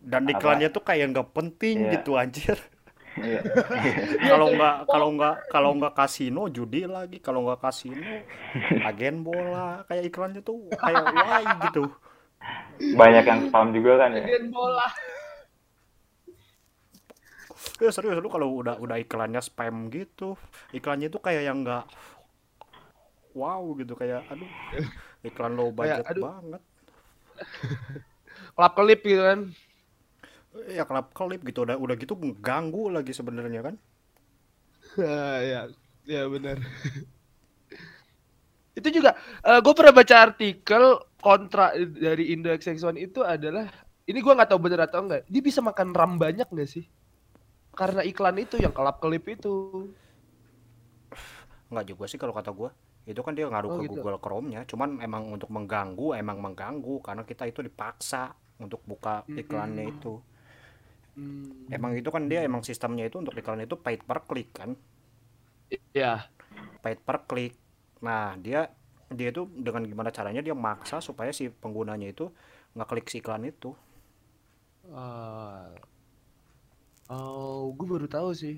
Dan 0.00 0.24
Apa? 0.24 0.32
iklannya 0.32 0.68
tuh 0.70 0.80
kayak 0.80 1.10
nggak 1.10 1.28
penting 1.32 1.76
Iya. 1.84 1.90
gitu 1.92 2.14
anjir. 2.14 2.56
Iya. 3.18 3.40
kalau 4.30 4.46
nggak 4.48 4.76
kalau 4.86 5.08
nggak 5.12 5.34
kalau 5.48 5.70
nggak 5.74 5.92
kasino 5.92 6.46
judi 6.46 6.86
lagi 6.86 7.18
kalau 7.18 7.44
nggak 7.44 7.60
kasino 7.60 7.98
agen 8.80 9.20
bola 9.20 9.82
kayak 9.84 10.06
iklannya 10.06 10.40
tuh 10.40 10.70
kayak 10.72 11.02
why 11.04 11.44
gitu 11.66 11.84
Banyak 12.94 13.24
yang 13.26 13.40
spam 13.44 13.66
juga 13.72 13.92
kan 13.98 14.10
ya. 14.14 14.22
Agen 14.22 14.48
bola. 14.48 14.86
ya 17.78 17.90
serius 17.90 18.18
lu 18.18 18.26
kalau 18.26 18.54
udah 18.56 18.78
udah 18.78 18.96
iklannya 18.96 19.38
spam 19.38 19.86
gitu 19.88 20.38
iklannya 20.70 21.10
tuh 21.10 21.18
kayak 21.18 21.42
yang 21.42 21.62
nggak 21.62 21.86
wow 23.34 23.62
gitu 23.76 23.94
kayak 23.98 24.24
aduh 24.28 24.48
iklan 25.24 25.56
low 25.58 25.72
budget 25.74 26.04
aduh. 26.06 26.24
banget 26.24 26.62
Kelap 28.58 28.74
kelip 28.74 29.00
gitu 29.06 29.22
kan. 29.22 29.40
ya 30.66 30.82
kelap 30.82 31.14
kelip 31.14 31.46
gitu 31.46 31.62
udah 31.62 31.78
udah 31.78 31.94
gitu 31.94 32.18
ganggu 32.42 32.90
lagi 32.90 33.14
sebenarnya 33.14 33.62
kan 33.62 33.74
ya, 34.98 35.70
ya 36.08 36.22
benar. 36.26 36.58
itu 38.78 38.88
juga 38.90 39.14
gue 39.44 39.74
pernah 39.74 39.94
baca 39.94 40.16
artikel 40.18 40.82
kontra 41.18 41.74
dari 41.78 42.34
Indo 42.34 42.50
XX1 42.50 42.94
itu 42.98 43.22
adalah 43.22 43.70
ini 44.08 44.18
gue 44.24 44.32
nggak 44.32 44.48
tahu 44.48 44.60
bener 44.62 44.80
atau 44.88 45.04
enggak. 45.04 45.28
Dia 45.28 45.42
bisa 45.44 45.60
makan 45.60 45.92
RAM 45.92 46.16
banyak 46.16 46.48
nggak 46.48 46.70
sih? 46.70 46.88
Karena 47.76 48.00
iklan 48.02 48.40
itu 48.40 48.56
yang 48.56 48.72
kelap 48.72 48.98
kelip 49.04 49.28
itu. 49.28 49.86
nggak 51.68 51.84
juga 51.92 52.08
sih 52.08 52.16
kalau 52.16 52.32
kata 52.32 52.48
gua 52.48 52.72
itu 53.10 53.20
kan 53.26 53.32
dia 53.38 53.46
ngaruh 53.52 53.72
Oh, 53.72 53.78
ke 53.78 53.82
gitu. 53.84 53.90
Google 53.90 54.18
Chrome-nya 54.24 54.60
cuman 54.70 54.90
emang 55.06 55.24
untuk 55.36 55.50
mengganggu 55.56 56.06
emang 56.22 56.38
mengganggu 56.44 56.94
karena 57.06 57.22
kita 57.30 57.44
itu 57.52 57.60
dipaksa 57.68 58.22
untuk 58.64 58.80
buka 58.90 59.14
iklannya 59.40 59.84
Mm-mm. 59.84 59.92
itu 59.94 60.14
Hmm. 61.16 61.50
emang 61.76 61.92
itu 62.00 62.08
kan 62.14 62.24
dia 62.30 62.40
emang 62.48 62.62
sistemnya 62.68 63.04
itu 63.08 63.16
untuk 63.22 63.34
iklan 63.40 63.60
itu 63.66 63.76
paid 63.84 64.00
per 64.08 64.18
click 64.28 64.48
kan 64.58 64.70
Ya. 65.94 66.30
paid 66.82 66.98
per 67.06 67.18
click 67.28 67.54
nah 68.06 68.38
dia 68.38 68.70
dia 69.10 69.28
itu 69.34 69.42
dengan 69.66 69.82
gimana 69.90 70.10
caranya 70.14 70.42
dia 70.46 70.54
maksa 70.54 70.96
supaya 71.02 71.30
si 71.34 71.50
penggunanya 71.50 72.06
itu 72.14 72.30
nggak 72.76 72.88
klik 72.90 73.06
si 73.10 73.18
iklan 73.22 73.42
itu 73.48 73.74
Ah. 74.92 75.70
Oh, 77.08 77.72
gue 77.76 77.86
baru 77.92 78.06
tahu 78.08 78.28
sih. 78.36 78.54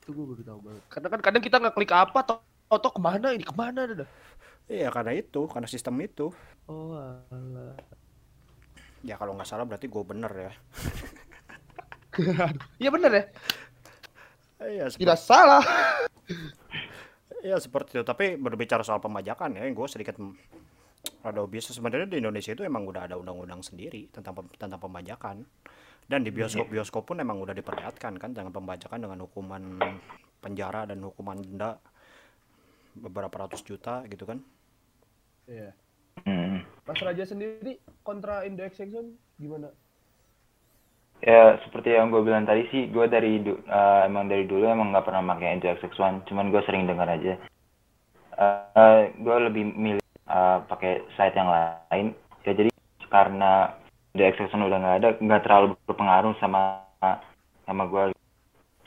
Itu 0.00 0.10
gue 0.16 0.24
baru 0.30 0.42
tahu 0.44 0.58
banget. 0.66 0.84
Karena 0.92 1.08
kan 1.12 1.20
kadang 1.24 1.42
kita 1.44 1.56
nggak 1.60 1.74
klik 1.76 1.92
apa, 1.92 2.18
toh 2.28 2.38
toh 2.68 2.92
ke 2.92 3.00
mana 3.00 3.32
ini? 3.34 3.44
Ke 3.44 3.54
mana? 3.54 3.86
Dah. 3.86 4.10
iya 4.64 4.88
karena 4.88 5.12
itu 5.12 5.44
karena 5.48 5.68
sistem 5.68 6.00
itu. 6.00 6.32
Oh, 6.64 6.96
alah. 7.28 7.76
ya 9.04 9.20
kalau 9.20 9.36
nggak 9.36 9.44
salah 9.44 9.68
berarti 9.68 9.86
gue 9.88 10.02
bener 10.04 10.32
ya. 10.32 10.52
Iya 12.78 12.94
bener 12.94 13.10
ya. 13.10 13.24
iya 14.70 14.84
seperti, 14.86 15.02
Tidak 15.02 15.18
salah. 15.18 15.64
iya 17.46 17.58
seperti 17.58 17.98
itu. 17.98 18.04
Tapi 18.06 18.38
berbicara 18.38 18.86
soal 18.86 19.02
pemajakan 19.02 19.58
ya 19.58 19.66
gue 19.66 19.88
sedikit 19.90 20.14
ada 21.24 21.42
bisa 21.48 21.74
sebenarnya 21.74 22.08
di 22.08 22.22
Indonesia 22.22 22.52
itu 22.54 22.62
emang 22.62 22.86
udah 22.86 23.10
ada 23.10 23.16
undang-undang 23.18 23.60
sendiri 23.66 24.08
tentang 24.14 24.38
pem- 24.38 24.54
tentang 24.56 24.78
pemajakan. 24.78 25.42
Dan 26.04 26.20
di 26.20 26.28
bioskop-bioskop 26.30 27.02
pun 27.08 27.16
emang 27.18 27.40
udah 27.40 27.56
diperlihatkan 27.56 28.20
kan 28.20 28.30
dengan 28.36 28.52
pembajakan 28.52 29.08
dengan 29.08 29.24
hukuman 29.24 29.80
penjara 30.44 30.84
dan 30.84 31.00
hukuman 31.00 31.40
denda 31.40 31.80
beberapa 32.94 33.46
ratus 33.46 33.60
juta 33.66 34.06
gitu 34.08 34.24
kan 34.24 34.38
Iya. 35.48 35.70
Hmm. 36.24 36.64
Mas 36.88 37.00
Raja 37.00 37.24
sendiri 37.28 37.80
kontra 38.00 38.48
Indo 38.48 38.64
Extinction 38.64 39.16
gimana? 39.36 39.68
Ya 41.24 41.56
seperti 41.64 41.96
yang 41.96 42.12
gue 42.12 42.20
bilang 42.20 42.44
tadi 42.44 42.68
sih, 42.68 42.88
gue 42.92 43.08
dari 43.08 43.40
eh, 43.40 44.00
emang 44.04 44.28
dari 44.28 44.44
dulu 44.44 44.68
emang 44.68 44.92
nggak 44.92 45.08
pernah 45.08 45.24
pakai 45.34 45.56
Nginx 45.56 45.80
X1, 45.88 46.28
cuman 46.28 46.52
gue 46.52 46.62
sering 46.68 46.84
dengar 46.84 47.08
aja. 47.08 47.40
Eh, 48.36 49.00
gue 49.16 49.36
lebih 49.48 49.64
milih 49.72 50.04
eh, 50.04 50.58
pakai 50.68 51.00
site 51.16 51.36
yang 51.36 51.48
lain. 51.48 52.12
Ya 52.44 52.52
jadi 52.52 52.70
karena 53.08 53.72
Nginx 54.12 54.36
X1 54.36 54.60
udah 54.68 54.78
nggak 54.80 54.96
ada, 55.00 55.08
nggak 55.16 55.42
terlalu 55.48 55.66
berpengaruh 55.88 56.36
sama 56.40 56.84
sama 57.64 57.84
gue. 57.88 58.12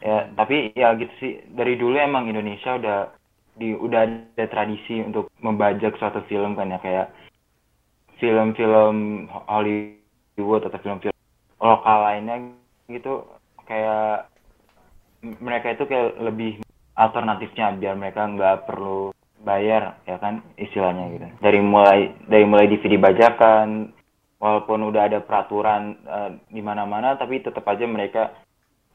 Ya 0.06 0.30
tapi 0.38 0.78
ya 0.78 0.94
gitu 0.94 1.14
sih. 1.18 1.34
Dari 1.58 1.74
dulu 1.74 1.98
emang 1.98 2.30
Indonesia 2.30 2.78
udah 2.78 3.18
di 3.58 3.74
udah 3.74 4.06
ada 4.06 4.46
tradisi 4.48 5.02
untuk 5.02 5.34
membajak 5.42 5.98
suatu 5.98 6.22
film 6.30 6.54
kan 6.54 6.72
ya 6.72 6.80
kayak 6.82 7.08
film-film 8.22 9.28
Hollywood 9.30 10.66
atau 10.70 10.80
film-film 10.82 11.16
lokal 11.58 11.98
lainnya 12.06 12.54
gitu 12.90 13.26
kayak 13.66 14.30
mereka 15.22 15.74
itu 15.74 15.84
kayak 15.90 16.22
lebih 16.22 16.62
alternatifnya 16.98 17.78
biar 17.78 17.94
mereka 17.98 18.26
nggak 18.30 18.70
perlu 18.70 19.12
bayar 19.42 20.02
ya 20.10 20.18
kan 20.18 20.42
istilahnya 20.58 21.14
gitu. 21.14 21.26
Dari 21.42 21.60
mulai 21.62 22.14
dari 22.26 22.46
mulai 22.46 22.70
DVD 22.70 22.98
bajakan 22.98 23.94
walaupun 24.42 24.86
udah 24.90 25.10
ada 25.10 25.20
peraturan 25.22 25.98
eh, 26.06 26.32
di 26.50 26.62
mana-mana 26.62 27.18
tapi 27.18 27.42
tetap 27.42 27.66
aja 27.70 27.86
mereka 27.86 28.34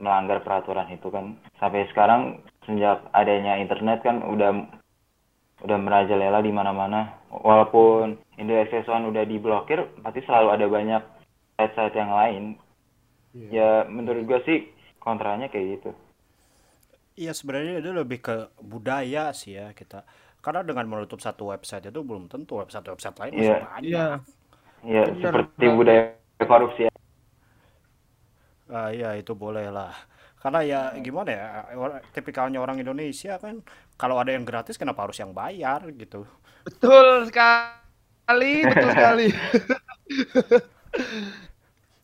melanggar 0.02 0.42
peraturan 0.42 0.90
itu 0.90 1.06
kan. 1.09 1.38
Sampai 1.62 1.87
sekarang 1.94 2.42
sejak 2.66 3.06
adanya 3.14 3.56
internet 3.56 4.02
kan 4.02 4.18
udah 4.26 4.66
udah 5.62 5.78
merajalela 5.78 6.42
di 6.42 6.50
mana-mana. 6.50 7.14
Walaupun 7.30 8.18
Indo 8.37 8.59
Access 8.59 8.90
One 8.90 9.06
udah 9.09 9.23
diblokir 9.23 9.78
pasti 10.02 10.21
selalu 10.26 10.49
ada 10.50 10.66
banyak 10.66 11.02
site-site 11.56 11.97
yang 11.97 12.11
lain. 12.11 12.42
Ya 13.32 13.87
menurut 13.87 14.26
gue 14.26 14.40
sih 14.44 14.59
kontranya 14.99 15.47
kayak 15.47 15.80
gitu. 15.80 15.90
Iya 17.14 17.32
sebenarnya 17.32 17.78
itu 17.78 17.90
lebih 17.94 18.18
ke 18.21 18.37
budaya 18.59 19.30
sih 19.32 19.54
ya 19.54 19.71
kita. 19.73 20.02
Karena 20.42 20.66
dengan 20.66 20.90
menutup 20.90 21.23
satu 21.23 21.54
website 21.54 21.87
itu 21.87 22.00
belum 22.02 22.26
tentu 22.26 22.59
website-website 22.59 23.16
lain 23.23 23.32
masih 23.38 23.47
Iya. 23.47 23.59
banyak. 23.62 23.82
Iya. 23.87 24.06
ya 24.82 25.02
Benar. 25.06 25.23
seperti 25.47 25.66
budaya 25.71 26.02
korupsi 26.42 26.82
ya. 28.72 28.78
Ah, 28.78 28.88
iya 28.90 29.10
itu 29.14 29.36
boleh 29.36 29.68
lah 29.68 29.92
karena 30.40 30.60
ya 30.64 30.80
gimana 30.98 31.30
ya 31.30 31.44
or- 31.76 32.00
tipikalnya 32.10 32.58
orang 32.58 32.80
Indonesia 32.80 33.36
kan 33.36 33.60
kalau 33.94 34.16
ada 34.16 34.32
yang 34.32 34.42
gratis 34.42 34.74
kenapa 34.74 35.04
harus 35.04 35.20
yang 35.20 35.30
bayar 35.30 35.84
gitu 35.92 36.24
Betul 36.62 37.26
sekali, 37.26 38.62
betul 38.64 38.88
sekali. 38.96 39.26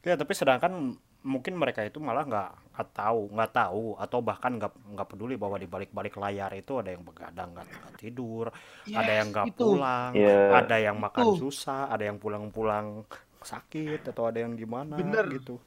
ya 0.00 0.14
tapi 0.14 0.32
sedangkan 0.32 0.72
mungkin 1.18 1.58
mereka 1.58 1.82
itu 1.82 1.98
malah 1.98 2.22
nggak 2.22 2.50
nggak 2.72 2.88
tahu 2.94 3.20
nggak 3.34 3.50
tahu 3.52 3.84
atau 3.98 4.18
bahkan 4.22 4.54
nggak 4.54 4.72
nggak 4.94 5.08
peduli 5.10 5.34
bahwa 5.34 5.58
di 5.58 5.66
balik-balik 5.66 6.14
layar 6.14 6.54
itu 6.54 6.78
ada 6.78 6.94
yang 6.94 7.02
begadang 7.02 7.52
nggak 7.52 7.66
tidur 7.98 8.46
ada 8.86 9.12
yang 9.12 9.28
nggak 9.28 9.46
pulang 9.52 10.14
Iya. 10.14 10.62
ada 10.62 10.76
yang 10.78 10.96
makan 10.96 11.34
Itu. 11.34 11.50
susah 11.50 11.90
ada 11.90 12.06
yang 12.06 12.16
pulang-pulang 12.16 13.02
sakit 13.42 14.06
atau 14.08 14.30
ada 14.30 14.38
yang 14.40 14.54
gimana 14.54 14.94
Bener. 14.94 15.26
gitu 15.34 15.58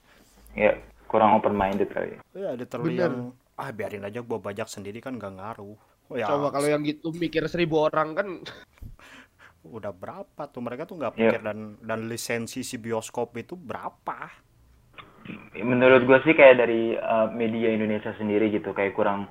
ya 0.56 0.72
kurang 1.08 1.36
open 1.36 1.56
minded 1.56 1.92
kali 1.92 2.16
ya. 2.16 2.56
Ada 2.56 2.66
terlalu 2.68 2.90
Bener. 2.96 3.02
yang 3.04 3.16
ah 3.60 3.70
biarin 3.70 4.08
aja 4.08 4.24
gua 4.24 4.40
bajak 4.40 4.68
sendiri 4.68 5.04
kan 5.04 5.20
nggak 5.20 5.34
ngaruh. 5.38 5.76
Oh, 6.12 6.16
ya. 6.20 6.28
Coba 6.28 6.52
kalau 6.52 6.68
yang 6.68 6.84
gitu 6.84 7.12
mikir 7.16 7.44
seribu 7.48 7.88
orang 7.88 8.16
kan. 8.16 8.28
Udah 9.62 9.94
berapa 9.94 10.42
tuh? 10.50 10.60
Mereka 10.60 10.90
tuh 10.90 10.98
nggak 10.98 11.14
Iya. 11.16 11.20
pikir 11.38 11.42
dan 11.46 11.60
dan 11.80 12.00
lisensi 12.10 12.66
si 12.66 12.82
bioskop 12.82 13.38
itu 13.38 13.54
berapa? 13.54 14.32
Menurut 15.62 16.10
gue 16.10 16.18
sih 16.26 16.34
kayak 16.34 16.58
dari 16.58 16.98
uh, 16.98 17.30
media 17.30 17.70
Indonesia 17.70 18.10
sendiri 18.18 18.50
gitu 18.50 18.74
kayak 18.74 18.98
kurang 18.98 19.30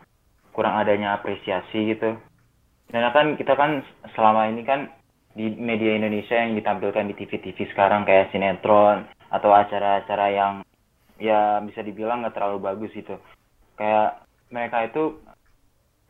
kurang 0.55 0.79
adanya 0.79 1.19
apresiasi 1.19 1.93
gitu. 1.93 2.15
Karena 2.91 3.11
kan 3.11 3.35
kita 3.35 3.59
kan 3.59 3.83
selama 4.15 4.47
ini 4.51 4.63
kan 4.63 4.87
di 5.35 5.51
media 5.59 5.95
Indonesia 5.95 6.35
yang 6.35 6.55
ditampilkan 6.59 7.07
di 7.11 7.15
TV-TV 7.19 7.71
sekarang 7.75 8.03
kayak 8.07 8.31
sinetron 8.31 9.07
atau 9.31 9.51
acara-acara 9.55 10.27
yang 10.31 10.55
ya 11.21 11.61
bisa 11.61 11.85
dibilang 11.85 12.25
nggak 12.25 12.35
terlalu 12.35 12.59
bagus 12.65 12.91
gitu 12.97 13.15
kayak 13.77 14.25
mereka 14.49 14.89
itu 14.89 15.03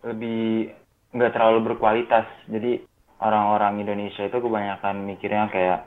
lebih 0.06 0.70
nggak 1.12 1.32
terlalu 1.34 1.58
berkualitas 1.74 2.24
jadi 2.46 2.80
orang-orang 3.20 3.82
Indonesia 3.82 4.24
itu 4.24 4.38
kebanyakan 4.38 5.04
mikirnya 5.04 5.50
kayak 5.50 5.78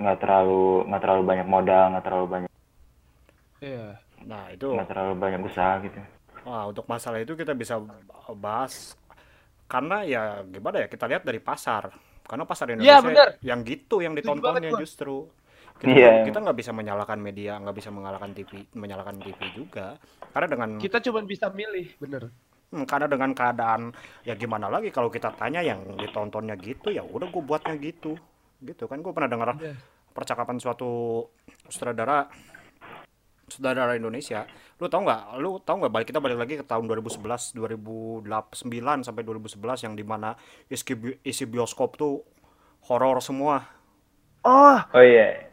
nggak 0.00 0.18
terlalu 0.18 0.88
nggak 0.88 1.02
terlalu 1.04 1.22
banyak 1.28 1.46
modal 1.46 1.84
nggak 1.94 2.04
terlalu 2.08 2.26
banyak 2.26 2.50
Iya. 3.60 4.00
nah 4.24 4.48
itu 4.48 4.72
nggak 4.72 4.88
terlalu 4.88 5.12
banyak 5.20 5.40
usaha 5.44 5.76
gitu 5.84 6.00
Wah, 6.40 6.72
untuk 6.72 6.88
masalah 6.88 7.20
itu 7.20 7.36
kita 7.36 7.52
bisa 7.52 7.76
bahas 8.32 8.96
karena 9.68 10.02
ya 10.08 10.22
gimana 10.48 10.82
ya 10.82 10.88
kita 10.88 11.04
lihat 11.04 11.22
dari 11.22 11.36
pasar. 11.38 11.92
Karena 12.24 12.48
pasar 12.48 12.72
Iya, 12.72 12.74
Indonesia 13.02 13.06
bener. 13.06 13.28
yang 13.44 13.60
gitu 13.60 13.96
yang 14.00 14.14
ditontonnya 14.16 14.72
justru. 14.80 15.28
Kita 15.80 15.88
Iya. 15.90 16.28
kita 16.28 16.38
nggak 16.44 16.58
bisa 16.60 16.70
menyalahkan 16.70 17.16
media, 17.16 17.56
nggak 17.56 17.72
bisa 17.72 17.88
mengalahkan 17.88 18.36
TV, 18.36 18.68
menyalahkan 18.76 19.16
TV 19.16 19.40
juga. 19.56 19.96
Karena 20.30 20.46
dengan 20.46 20.70
Kita 20.76 21.00
cuma 21.00 21.24
bisa 21.24 21.48
milih, 21.48 21.96
bener. 21.96 22.28
hmm, 22.68 22.84
karena 22.84 23.08
dengan 23.08 23.32
keadaan 23.32 23.90
ya 24.22 24.36
gimana 24.36 24.68
lagi 24.68 24.92
kalau 24.92 25.08
kita 25.08 25.32
tanya 25.34 25.58
yang 25.58 25.96
ditontonnya 25.96 26.54
gitu 26.54 26.92
ya 26.92 27.00
udah 27.00 27.26
gue 27.26 27.42
buatnya 27.42 27.80
gitu. 27.80 28.14
Gitu 28.60 28.84
kan 28.84 29.00
gue 29.00 29.08
pernah 29.10 29.26
dengar 29.26 29.56
Iya. 29.56 29.72
percakapan 30.12 30.60
suatu 30.60 31.24
sutradara 31.66 32.28
saudara 33.50 33.98
Indonesia 33.98 34.46
lu 34.78 34.86
tau 34.86 35.02
nggak 35.02 35.22
lu 35.42 35.58
tau 35.58 35.74
nggak 35.74 35.90
balik 35.90 36.06
kita 36.06 36.22
balik 36.22 36.38
lagi 36.38 36.54
ke 36.54 36.64
tahun 36.64 36.86
2011 36.86 37.50
2009 37.50 38.22
sampai 39.02 39.22
2011 39.26 39.82
yang 39.82 39.98
di 39.98 40.06
mana 40.06 40.38
isi, 40.70 40.94
bi- 40.94 41.18
isi 41.26 41.44
bioskop 41.44 41.98
tuh 41.98 42.22
horor 42.86 43.18
semua 43.18 43.58
Oh, 44.40 44.78
Oh 44.96 45.02
iya. 45.04 45.49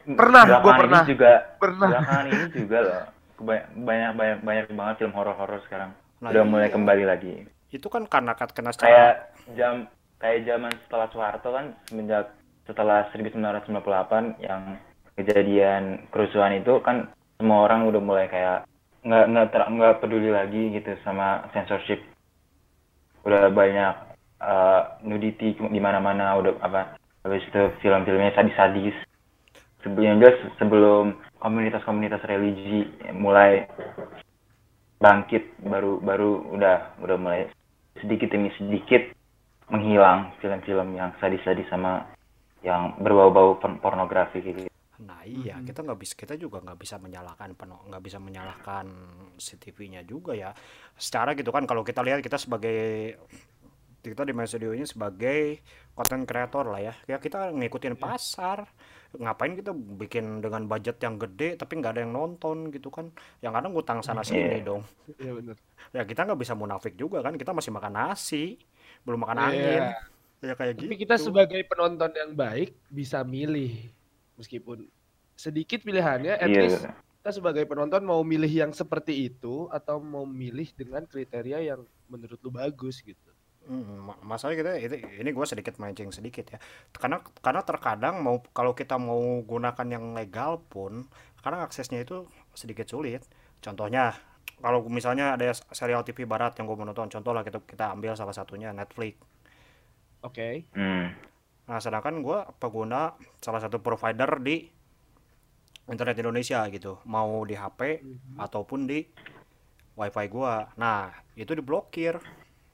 Pernah, 0.00 0.42
gua 0.42 0.58
Belakangan 0.58 0.80
pernah. 0.80 1.00
Ini 1.00 1.10
juga, 1.10 1.32
Pernah. 1.56 1.88
Belakangan 1.88 2.26
ini 2.26 2.44
juga 2.50 2.78
loh. 2.80 3.02
Banyak 3.40 4.10
banyak 4.12 4.38
banyak 4.40 4.66
banget 4.70 4.94
film 4.98 5.12
horor-horor 5.12 5.60
sekarang. 5.64 5.90
Nah, 6.20 6.28
Udah 6.28 6.44
iya. 6.44 6.50
mulai 6.50 6.68
kembali 6.68 7.04
lagi. 7.04 7.34
itu 7.70 7.86
kan 7.86 8.02
karena 8.04 8.34
kat- 8.34 8.50
kena 8.50 8.74
Kayak 8.74 9.30
secara 9.30 9.54
jam 9.54 9.74
kayak 10.18 10.42
zaman 10.42 10.72
setelah 10.84 11.06
Soeharto 11.08 11.48
kan 11.48 11.66
semenjak 11.86 12.26
setelah 12.66 13.06
1998 13.14 14.42
yang 14.42 14.74
kejadian 15.14 15.82
kerusuhan 16.10 16.58
itu 16.58 16.82
kan 16.82 17.06
semua 17.38 17.70
orang 17.70 17.86
udah 17.86 18.02
mulai 18.02 18.26
kayak 18.26 18.66
nggak 19.00 19.24
nggak 19.30 19.46
ter- 19.48 19.70
nggak 19.70 19.94
peduli 20.02 20.28
lagi 20.28 20.74
gitu 20.74 20.98
sama 21.06 21.46
censorship 21.54 22.02
udah 23.22 23.48
banyak 23.48 23.94
eh, 24.42 24.80
nudity 25.06 25.54
di 25.54 25.80
mana-mana 25.80 26.36
udah 26.36 26.58
apa 26.60 26.98
habis 27.22 27.46
itu 27.46 27.62
film-filmnya 27.80 28.34
sadis-sadis 28.34 28.98
sebelumnya 29.80 30.14
jelas 30.20 30.38
sebelum 30.56 31.04
komunitas-komunitas 31.40 32.20
religi 32.24 32.88
mulai 33.16 33.64
bangkit 35.00 35.64
baru 35.64 35.96
baru 36.00 36.30
udah 36.52 37.00
udah 37.00 37.16
mulai 37.16 37.48
sedikit 37.96 38.28
demi 38.32 38.52
sedikit 38.60 39.16
menghilang 39.72 40.36
film-film 40.42 40.98
yang 40.98 41.14
sadis-sadis 41.22 41.64
sama 41.72 42.04
yang 42.60 43.00
berbau-bau 43.00 43.56
porn- 43.56 43.80
pornografi 43.80 44.44
gitu. 44.44 44.68
Nah 45.00 45.24
iya, 45.24 45.56
Mhm. 45.56 45.64
kita 45.64 45.80
nggak 45.80 46.00
bisa 46.00 46.12
kita 46.12 46.34
juga 46.36 46.60
nggak 46.60 46.76
bisa 46.76 47.00
menyalahkan 47.00 47.56
peno- 47.56 47.80
nggak 47.88 48.02
bisa 48.04 48.20
menyalahkan 48.20 48.84
CCTV-nya 49.40 50.04
juga 50.04 50.36
ya. 50.36 50.52
Secara 50.92 51.32
gitu 51.32 51.48
kan 51.48 51.64
kalau 51.64 51.80
kita 51.80 52.04
lihat 52.04 52.20
kita 52.20 52.36
sebagai 52.36 53.16
kita 54.00 54.24
di 54.24 54.32
Studio 54.44 54.72
ini 54.76 54.84
sebagai 54.84 55.60
content 55.96 56.24
creator 56.28 56.68
lah 56.68 56.80
ya. 56.80 56.94
Ya 57.08 57.16
kita 57.16 57.52
ngikutin 57.52 57.96
pasar. 57.96 58.68
Ngapain 59.10 59.58
kita 59.58 59.74
bikin 59.74 60.38
dengan 60.38 60.70
budget 60.70 61.02
yang 61.02 61.18
gede 61.18 61.58
tapi 61.58 61.82
nggak 61.82 61.98
ada 61.98 62.00
yang 62.06 62.14
nonton 62.14 62.70
gitu 62.70 62.88
kan. 62.88 63.10
Yang 63.42 63.52
kadang 63.58 63.70
ngutang 63.74 63.98
sana 64.00 64.22
sini 64.22 64.62
Iya. 64.62 64.66
dong. 64.66 64.82
iya 65.18 65.32
benar. 65.34 65.56
Ya 65.90 66.02
kita 66.06 66.20
nggak 66.28 66.40
bisa 66.40 66.54
munafik 66.54 66.94
juga 66.94 67.18
kan. 67.20 67.34
Kita 67.34 67.50
masih 67.50 67.74
makan 67.74 67.92
nasi, 67.94 68.60
belum 69.02 69.18
makan 69.26 69.36
Iya. 69.36 69.46
angin. 69.50 69.82
Ya 70.40 70.54
kayak 70.54 70.72
Tapi 70.78 70.86
gitu. 70.94 71.02
kita 71.04 71.16
sebagai 71.18 71.60
penonton 71.66 72.10
yang 72.14 72.32
baik 72.32 72.72
bisa 72.88 73.20
milih 73.26 73.92
meskipun 74.38 74.88
sedikit 75.34 75.80
pilihannya 75.80 76.36
at 76.36 76.48
Iya. 76.48 76.60
least 76.64 76.80
kita 77.20 77.30
sebagai 77.36 77.68
penonton 77.68 78.00
mau 78.00 78.24
milih 78.24 78.48
yang 78.48 78.72
seperti 78.72 79.28
itu 79.28 79.68
atau 79.68 80.00
mau 80.00 80.24
milih 80.24 80.72
dengan 80.72 81.04
kriteria 81.04 81.60
yang 81.60 81.80
menurut 82.08 82.40
lu 82.40 82.48
bagus 82.48 83.04
gitu. 83.04 83.29
Hmm, 83.68 84.08
ma- 84.08 84.20
masalahnya 84.24 84.64
kita 84.64 84.70
itu 84.80 84.94
ini 85.20 85.30
gue 85.30 85.46
sedikit 85.46 85.76
mancing 85.76 86.10
sedikit 86.10 86.48
ya. 86.48 86.58
Karena 86.96 87.20
karena 87.44 87.60
terkadang 87.62 88.24
mau 88.24 88.40
kalau 88.56 88.72
kita 88.72 88.96
mau 88.96 89.20
gunakan 89.44 89.86
yang 89.86 90.16
legal 90.16 90.64
pun 90.72 91.06
karena 91.44 91.64
aksesnya 91.64 92.02
itu 92.02 92.24
sedikit 92.56 92.88
sulit. 92.88 93.22
Contohnya 93.60 94.16
kalau 94.60 94.84
misalnya 94.88 95.36
ada 95.36 95.52
serial 95.72 96.04
TV 96.04 96.24
barat 96.24 96.56
yang 96.56 96.68
gue 96.68 96.76
mau 96.76 96.88
nonton 96.88 97.08
contoh 97.08 97.32
lah 97.32 97.44
kita 97.44 97.60
kita 97.64 97.92
ambil 97.92 98.16
salah 98.16 98.34
satunya 98.34 98.72
Netflix. 98.72 99.16
Oke. 100.20 100.68
Hmm. 100.76 101.12
nah 101.70 101.78
sedangkan 101.78 102.18
gue 102.18 102.38
pengguna 102.58 103.14
salah 103.38 103.62
satu 103.62 103.78
provider 103.78 104.42
di 104.42 104.66
internet 105.86 106.16
Indonesia 106.18 106.66
gitu. 106.70 106.98
Mau 107.06 107.42
di 107.46 107.54
HP 107.54 108.02
ataupun 108.38 108.90
di 108.90 109.06
WiFi 109.98 110.26
gua. 110.30 110.70
Nah 110.78 111.10
itu 111.34 111.52
diblokir 111.52 112.16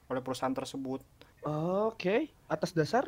oleh 0.07 0.21
perusahaan 0.23 0.55
tersebut. 0.55 1.03
Oke, 1.47 2.31
atas 2.47 2.71
dasar? 2.75 3.07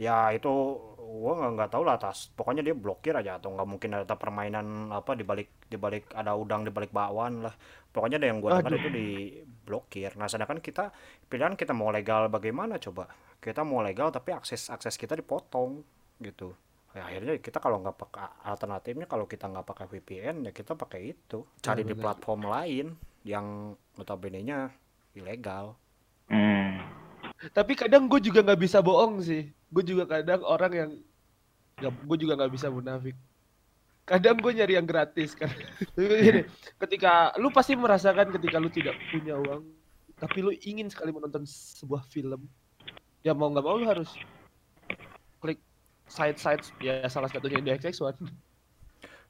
Ya 0.00 0.32
itu 0.32 0.48
gua 0.96 1.36
nggak 1.36 1.50
nggak 1.60 1.70
tahu 1.76 1.82
lah 1.84 2.00
atas 2.00 2.32
pokoknya 2.32 2.64
dia 2.64 2.72
blokir 2.72 3.12
aja 3.12 3.36
atau 3.36 3.52
nggak 3.52 3.68
mungkin 3.68 3.90
ada 4.00 4.16
permainan 4.16 4.88
apa 4.88 5.12
di 5.12 5.28
balik 5.28 5.68
di 5.68 5.76
balik 5.76 6.08
ada 6.16 6.32
udang 6.32 6.64
di 6.64 6.72
balik 6.72 6.88
bakwan 6.88 7.44
lah. 7.44 7.52
Pokoknya 7.92 8.16
ada 8.16 8.32
yang 8.32 8.40
gua 8.40 8.64
dengar 8.64 8.80
itu 8.80 8.88
diblokir 8.88 10.16
nah 10.16 10.24
sedangkan 10.24 10.64
kita 10.64 10.88
pilihan 11.28 11.52
kita 11.52 11.76
mau 11.76 11.92
legal 11.92 12.32
bagaimana 12.32 12.80
coba? 12.80 13.12
Kita 13.36 13.60
mau 13.60 13.84
legal 13.84 14.08
tapi 14.08 14.32
akses 14.32 14.72
akses 14.72 14.96
kita 14.96 15.12
dipotong 15.12 15.84
gitu. 16.24 16.56
Ya, 16.90 17.06
akhirnya 17.06 17.38
kita 17.38 17.62
kalau 17.62 17.84
nggak 17.84 17.96
pakai 18.00 18.26
alternatifnya 18.50 19.06
kalau 19.06 19.28
kita 19.28 19.46
nggak 19.52 19.66
pakai 19.68 19.86
VPN 19.86 20.48
ya 20.48 20.52
kita 20.56 20.74
pakai 20.80 21.12
itu. 21.12 21.44
Cari 21.60 21.84
di 21.84 21.92
benar. 21.92 22.16
platform 22.16 22.48
lain 22.48 22.86
yang 23.28 23.76
notabene 24.00 24.40
nya 24.40 24.72
ilegal 25.12 25.76
Hmm. 26.30 26.78
Tapi 27.50 27.72
kadang 27.74 28.06
gue 28.06 28.22
juga 28.22 28.40
nggak 28.46 28.60
bisa 28.60 28.78
bohong 28.78 29.18
sih. 29.20 29.50
Gue 29.68 29.82
juga 29.82 30.06
kadang 30.06 30.46
orang 30.46 30.72
yang 30.72 30.90
gue 31.80 32.18
juga 32.20 32.38
nggak 32.38 32.52
bisa 32.52 32.70
munafik. 32.70 33.16
Kadang 34.06 34.38
gue 34.38 34.52
nyari 34.54 34.74
yang 34.78 34.86
gratis 34.86 35.34
kan. 35.34 35.50
Gini, 35.98 36.46
ketika 36.78 37.34
lu 37.38 37.50
pasti 37.50 37.74
merasakan 37.74 38.30
ketika 38.34 38.56
lu 38.62 38.70
tidak 38.70 38.94
punya 39.10 39.38
uang, 39.38 39.66
tapi 40.18 40.38
lu 40.42 40.50
ingin 40.66 40.90
sekali 40.90 41.10
menonton 41.14 41.46
sebuah 41.46 42.06
film, 42.10 42.46
ya 43.22 43.34
mau 43.34 43.50
nggak 43.50 43.64
mau 43.64 43.78
lu 43.78 43.86
harus 43.86 44.10
klik 45.40 45.62
site-site 46.10 46.74
ya 46.82 47.06
salah 47.06 47.30
satunya 47.30 47.62
IndexX1. 47.62 48.18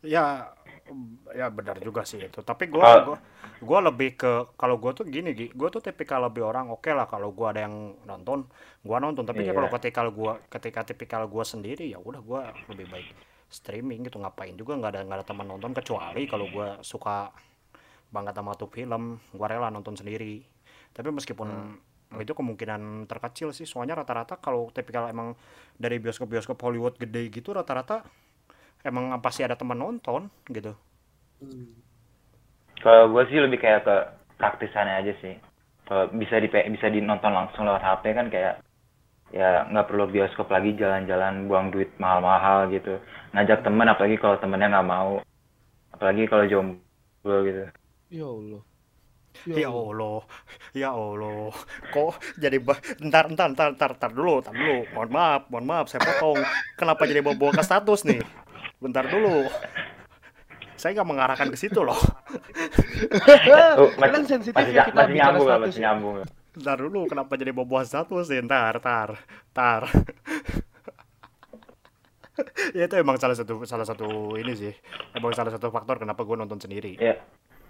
Ya, 0.01 0.49
mm, 0.60 0.60
ya 1.33 1.47
benar 1.49 1.79
juga 1.79 2.03
sih 2.05 2.19
itu. 2.21 2.41
Tapi 2.43 2.67
gua 2.67 2.85
Ah. 2.85 3.01
gua 3.07 3.17
gua 3.61 3.79
lebih 3.91 4.17
ke 4.17 4.33
kalau 4.55 4.77
gua 4.77 4.93
tuh 4.93 5.07
gini, 5.07 5.33
Gi. 5.33 5.53
Gua 5.53 5.69
tuh 5.69 5.81
tipikal 5.81 6.23
lebih 6.25 6.45
orang 6.45 6.69
oke 6.69 6.91
lah 6.91 7.07
kalau 7.07 7.31
gua 7.31 7.53
ada 7.55 7.67
yang 7.67 7.97
nonton, 8.05 8.47
gua 8.83 8.99
nonton. 8.99 9.25
Tapi 9.25 9.43
ya 9.43 9.51
Iya. 9.51 9.57
kalau 9.57 9.69
ketika 9.71 10.01
gua 10.11 10.33
ketika 10.49 10.81
tipikal 10.85 11.27
gua 11.27 11.45
sendiri 11.45 11.91
ya 11.91 11.99
udah 11.99 12.21
gua 12.21 12.41
lebih 12.69 12.87
baik 12.89 13.09
streaming 13.51 14.07
gitu 14.07 14.23
ngapain 14.23 14.55
juga 14.55 14.79
nggak 14.79 14.91
ada 14.95 15.01
nggak 15.07 15.19
ada 15.21 15.27
teman 15.27 15.47
nonton 15.51 15.75
kecuali 15.75 16.23
kalau 16.27 16.47
gua 16.49 16.79
suka 16.81 17.35
banget 18.11 18.35
sama 18.35 18.55
tuh 18.59 18.71
film, 18.71 19.19
gua 19.35 19.47
rela 19.51 19.71
nonton 19.71 19.95
sendiri. 19.95 20.43
Tapi 20.91 21.11
meskipun 21.11 21.49
itu 22.19 22.35
kemungkinan 22.35 23.07
terkecil 23.07 23.55
sih, 23.55 23.63
soalnya 23.63 23.95
rata-rata 23.95 24.35
kalau 24.43 24.67
tipikal 24.75 25.07
emang 25.07 25.39
dari 25.79 26.03
bioskop-bioskop 26.03 26.59
Hollywood 26.59 26.99
gede 26.99 27.31
gitu 27.31 27.55
rata-rata 27.55 28.03
emang 28.89 29.05
pasti 29.25 29.41
ada 29.47 29.57
teman 29.61 29.79
nonton 29.79 30.29
gitu. 30.51 30.73
Kalau 32.81 33.13
gue 33.13 33.23
sih 33.29 33.39
lebih 33.45 33.59
kayak 33.61 33.81
ke 33.87 33.97
praktisannya 34.41 34.95
aja 35.05 35.13
sih. 35.23 35.35
Kalau 35.89 36.09
bisa 36.21 36.41
di 36.41 36.49
bisa 36.49 36.87
dinonton 36.89 37.33
langsung 37.35 37.67
lewat 37.69 37.83
HP 37.83 38.05
kan 38.17 38.27
kayak 38.33 38.55
ya 39.31 39.69
nggak 39.71 39.87
perlu 39.89 40.05
bioskop 40.11 40.49
lagi 40.51 40.75
jalan-jalan 40.81 41.47
buang 41.49 41.69
duit 41.75 41.91
mahal-mahal 42.03 42.71
gitu. 42.73 42.99
Ngajak 43.35 43.63
temen 43.67 43.89
apalagi 43.93 44.17
kalau 44.23 44.37
temennya 44.41 44.69
nggak 44.73 44.91
mau. 44.91 45.13
Apalagi 45.95 46.23
kalau 46.31 46.45
jomblo 46.53 47.37
gitu. 47.49 47.63
Ya 48.11 48.27
Allah. 48.27 48.63
Ya 49.47 49.71
Allah, 49.71 50.21
ya 50.75 50.91
Allah, 50.91 51.55
kok 51.95 52.19
jadi 52.35 52.59
ba- 52.59 52.83
ntar 52.99 53.31
ntar 53.31 53.49
ntar 53.55 53.69
ntar 53.79 53.91
ntar 53.97 54.11
dulu, 54.11 54.43
ntar 54.43 54.55
dulu, 54.59 54.91
mohon 54.91 55.11
maaf, 55.17 55.47
mohon 55.49 55.67
maaf, 55.71 55.87
saya 55.87 56.03
potong. 56.03 56.51
Kenapa 56.75 57.07
jadi 57.07 57.23
bawa-bawa 57.23 57.55
ke 57.55 57.63
status 57.63 58.03
nih? 58.11 58.27
Bentar 58.81 59.05
dulu, 59.05 59.45
saya 60.81 60.97
nggak 60.97 61.09
mengarahkan 61.13 61.53
ke 61.53 61.59
situ 61.61 61.85
loh. 61.85 62.01
Oh, 63.81 63.89
Kadang 64.01 64.25
masih, 64.25 64.41
sensitif 64.41 64.57
masih, 64.57 64.77
ya 64.77 64.85
kita 64.89 65.05
masih 65.05 65.17
nyambung 65.21 65.45
status 65.45 65.69
masih 65.69 65.77
ya. 65.77 65.85
nyambung. 65.85 66.15
Bentar 66.57 66.77
dulu, 66.81 67.01
kenapa 67.05 67.33
jadi 67.37 67.53
bawa-bawa 67.53 67.85
status 67.85 68.33
sih? 68.33 68.41
Ntar, 68.41 68.81
ntar, 68.81 69.21
ntar. 69.53 69.83
ya 72.77 72.89
itu 72.89 72.97
emang 72.97 73.21
salah 73.21 73.37
satu 73.37 73.69
salah 73.69 73.85
satu 73.85 74.33
ini 74.41 74.53
sih, 74.57 74.73
emang 75.13 75.37
salah 75.37 75.53
satu 75.53 75.69
faktor 75.69 76.01
kenapa 76.01 76.25
gue 76.25 76.37
nonton 76.41 76.57
sendiri. 76.57 76.97
Ya, 76.97 77.21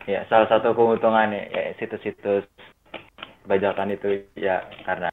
ya 0.07 0.23
salah 0.31 0.47
satu 0.47 0.79
keuntungannya 0.79 1.51
ya 1.51 1.75
situs-situs 1.83 2.47
bajakan 3.51 3.99
itu 3.99 4.31
ya 4.39 4.63
karena 4.87 5.11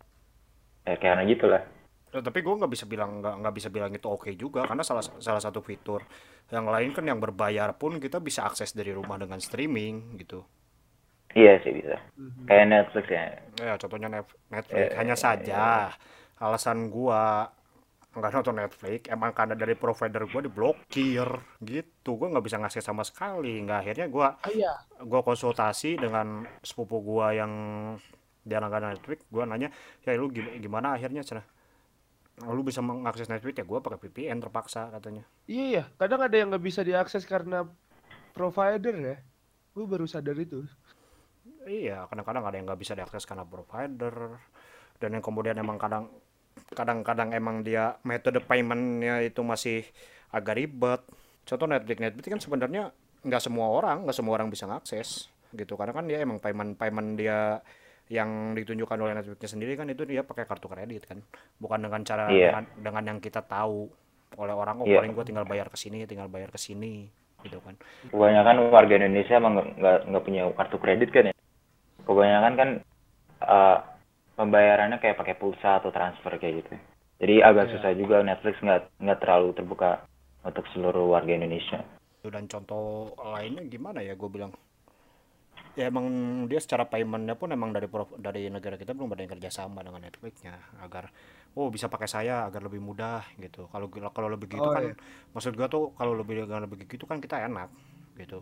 ya 0.86 0.94
karena 1.02 1.26
gitulah. 1.26 1.66
Ya, 2.08 2.24
tapi 2.24 2.40
gue 2.40 2.54
nggak 2.56 2.72
bisa 2.72 2.88
bilang 2.88 3.20
nggak 3.20 3.36
nggak 3.44 3.56
bisa 3.60 3.68
bilang 3.68 3.92
itu 3.92 4.08
oke 4.08 4.32
juga 4.40 4.64
karena 4.64 4.80
salah 4.80 5.04
salah 5.20 5.44
satu 5.44 5.60
fitur 5.60 6.08
yang 6.48 6.64
lain 6.64 6.96
kan 6.96 7.04
yang 7.04 7.20
berbayar 7.20 7.76
pun 7.76 8.00
kita 8.00 8.24
bisa 8.24 8.48
akses 8.48 8.72
dari 8.72 8.96
rumah 8.96 9.20
dengan 9.20 9.44
streaming 9.44 10.16
gitu. 10.16 10.40
Iya 11.36 11.60
sih 11.60 11.76
bisa. 11.76 12.00
Mhm. 12.16 12.48
Kayak 12.48 12.66
Netflix 12.72 13.06
ya. 13.12 13.24
ya 13.60 13.74
contohnya 13.76 14.08
Netflix. 14.08 14.72
Eh, 14.72 14.96
hanya 14.96 15.16
saja. 15.20 15.92
alasan 16.38 16.94
gua 16.94 17.50
nggak 18.14 18.30
nonton 18.32 18.56
Netflix 18.62 19.10
emang 19.10 19.34
karena 19.34 19.58
dari 19.58 19.74
provider 19.74 20.24
gua 20.30 20.42
diblokir 20.46 21.28
gitu. 21.60 22.10
Gua 22.16 22.32
nggak 22.32 22.46
bisa 22.46 22.58
ngasih 22.62 22.80
sama 22.80 23.04
sekali. 23.04 23.60
Nggak 23.68 23.80
akhirnya 23.84 24.08
gua 24.08 24.38
Ah, 24.40 24.54
iya. 24.54 24.74
gua 25.04 25.26
konsultasi 25.26 26.00
dengan 26.00 26.48
sepupu 26.64 27.04
gua 27.04 27.36
yang 27.36 27.52
dia 28.46 28.64
langganan 28.64 28.96
Netflix. 28.96 29.28
Gua 29.28 29.44
nanya 29.44 29.68
ya 30.06 30.16
lu 30.16 30.32
gim- 30.32 30.56
gimana 30.62 30.96
akhirnya? 30.96 31.26
Cenah 31.26 31.57
lu 32.46 32.62
bisa 32.62 32.86
mengakses 32.86 33.30
Netflix 33.34 33.58
ya 33.58 33.66
gua 33.66 33.82
pakai 33.82 33.98
VPN 33.98 34.38
terpaksa 34.38 34.94
katanya 34.94 35.26
Iya 35.50 35.66
ya, 35.82 35.84
kadang 35.98 36.22
ada 36.22 36.36
yang 36.38 36.54
nggak 36.54 36.62
bisa 36.62 36.86
diakses 36.86 37.26
karena 37.26 37.66
provider 38.38 38.94
ya. 38.94 39.18
Gue 39.74 39.86
baru 39.90 40.06
sadar 40.06 40.38
itu. 40.38 40.62
Iya, 41.66 42.06
kadang-kadang 42.08 42.44
ada 42.46 42.56
yang 42.56 42.66
nggak 42.70 42.82
bisa 42.82 42.94
diakses 42.94 43.26
karena 43.26 43.44
provider, 43.44 44.38
dan 45.02 45.10
yang 45.18 45.26
kemudian 45.26 45.58
emang 45.58 45.82
kadang 45.82 46.14
kadang-kadang 46.74 47.34
emang 47.34 47.66
dia 47.66 47.98
metode 48.06 48.40
paymentnya 48.42 49.22
itu 49.26 49.42
masih 49.42 49.84
agak 50.32 50.58
ribet. 50.58 51.02
Contoh 51.44 51.68
Netflix, 51.68 51.98
Netflix 52.00 52.26
kan 52.30 52.42
sebenarnya 52.42 52.84
nggak 53.26 53.42
semua 53.44 53.68
orang, 53.74 54.06
nggak 54.06 54.18
semua 54.18 54.34
orang 54.40 54.48
bisa 54.48 54.70
ngakses 54.70 55.28
gitu, 55.52 55.76
karena 55.76 55.92
kan 55.92 56.06
dia 56.08 56.24
emang 56.24 56.40
payment 56.40 56.78
payment 56.80 57.20
dia 57.20 57.60
yang 58.08 58.56
ditunjukkan 58.56 58.98
oleh 58.98 59.14
Netflixnya 59.16 59.50
sendiri 59.52 59.76
kan 59.76 59.88
itu 59.88 60.04
dia 60.04 60.24
pakai 60.24 60.48
kartu 60.48 60.68
kredit 60.68 61.04
kan, 61.04 61.20
bukan 61.58 61.84
dengan 61.84 62.02
cara 62.02 62.32
Iya. 62.32 62.52
dengan, 62.52 62.64
dengan 62.80 63.04
yang 63.16 63.20
kita 63.20 63.44
tahu 63.44 63.92
oleh 64.36 64.56
orang, 64.56 64.80
oh 64.80 64.88
Iya. 64.88 65.00
paling 65.00 65.12
gue 65.12 65.26
tinggal 65.26 65.44
bayar 65.44 65.68
ke 65.68 65.76
sini, 65.76 66.04
tinggal 66.04 66.28
bayar 66.28 66.48
ke 66.48 66.58
sini 66.58 67.08
gitu 67.46 67.62
kan. 67.62 67.78
kebanyakan 68.10 68.74
warga 68.74 68.98
Indonesia 68.98 69.38
emang 69.38 69.62
nggak- 69.78 70.10
nggak 70.10 70.24
punya 70.26 70.42
kartu 70.58 70.78
kredit 70.82 71.10
kan 71.14 71.30
ya 71.30 71.36
kebanyakan 72.02 72.54
kan 72.58 72.70
eh, 73.38 73.78
pembayarannya 74.34 74.98
kayak 74.98 75.18
pakai 75.18 75.36
pulsa 75.38 75.78
atau 75.78 75.94
transfer 75.94 76.34
kayak 76.34 76.66
gitu 76.66 76.74
jadi 77.18 77.46
agak 77.46 77.70
Iya. 77.70 77.72
susah 77.78 77.92
juga 77.94 78.26
Netflix 78.26 78.58
nggak 78.58 78.82
nggak 78.98 79.20
terlalu 79.22 79.54
terbuka 79.54 80.02
untuk 80.42 80.66
seluruh 80.74 81.14
warga 81.14 81.30
Indonesia 81.30 81.86
dan 82.28 82.44
contoh 82.44 83.14
lainnya 83.16 83.64
gimana 83.64 84.02
ya 84.02 84.12
gue 84.12 84.28
bilang 84.28 84.52
ya 85.78 85.94
emang 85.94 86.06
dia 86.50 86.58
secara 86.58 86.90
paymentnya 86.90 87.38
pun 87.38 87.54
emang 87.54 87.70
dari 87.70 87.86
pro- 87.86 88.18
dari 88.18 88.50
negara 88.50 88.74
kita 88.76 88.98
belum 88.98 89.14
ada 89.14 89.22
yang 89.22 89.34
kerjasama 89.38 89.86
dengan 89.86 90.02
Netflixnya 90.02 90.58
agar 90.82 91.14
oh 91.54 91.70
bisa 91.70 91.86
pakai 91.86 92.10
saya 92.10 92.50
agar 92.50 92.66
lebih 92.66 92.82
mudah 92.82 93.22
gitu. 93.38 93.70
Kalau 93.70 93.86
kalau 94.10 94.28
lebih 94.28 94.50
gitu 94.50 94.66
Oh, 94.66 94.74
kan 94.74 94.90
iya. 94.90 94.98
maksud 95.32 95.54
gua 95.54 95.70
tuh 95.70 95.94
kalau 95.94 96.18
lebih 96.18 96.50
dengan 96.50 96.66
lebih 96.66 96.90
gitu 96.90 97.06
kan 97.06 97.22
kita 97.22 97.46
enak 97.46 97.70
gitu. 98.18 98.42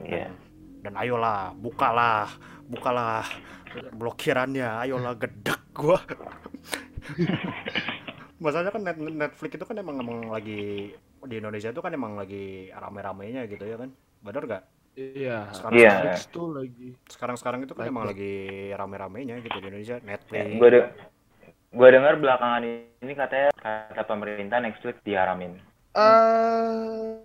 Iya. 0.00 0.32
dan 0.80 0.96
ayolah 0.96 1.52
bukalah 1.60 2.32
bukalah 2.64 3.28
blokirannya 3.92 4.80
ayolah 4.80 5.12
gedek 5.20 5.60
gua. 5.76 6.00
Masalahnya 8.40 8.72
kan 8.72 8.82
Net- 8.88 9.16
Netflix 9.20 9.52
itu 9.52 9.66
kan 9.68 9.76
emang 9.76 10.00
emang 10.00 10.32
lagi 10.32 10.96
di 11.20 11.34
Indonesia 11.36 11.68
itu 11.68 11.84
kan 11.84 11.92
emang 11.92 12.16
lagi 12.16 12.72
rame-ramenya 12.72 13.44
gitu 13.44 13.68
ya 13.68 13.76
kan. 13.76 13.92
Bener 14.24 14.48
gak 14.48 14.64
Iya. 15.16 15.38
Sekarang- 15.50 15.74
Iya. 15.74 15.92
Netflix 15.96 16.18
tuh 16.28 16.46
lagi. 16.50 16.88
sekarang-sekarang 17.08 17.60
itu 17.62 17.72
kan 17.72 17.82
Baik, 17.82 17.90
emang 17.90 18.04
lagi 18.06 18.34
rame-ramenya 18.70 19.34
gitu 19.40 19.56
di 19.56 19.66
Indonesia 19.66 19.96
Netflix 19.98 20.44
gue 20.52 20.68
de 20.68 20.80
gue 21.70 21.88
dengar 21.88 22.14
belakangan 22.16 22.62
ini 22.98 23.12
katanya 23.14 23.48
kata 23.56 24.02
pemerintah 24.04 24.58
Netflix 24.58 24.98
diharamin 25.00 25.56
eh 25.92 27.24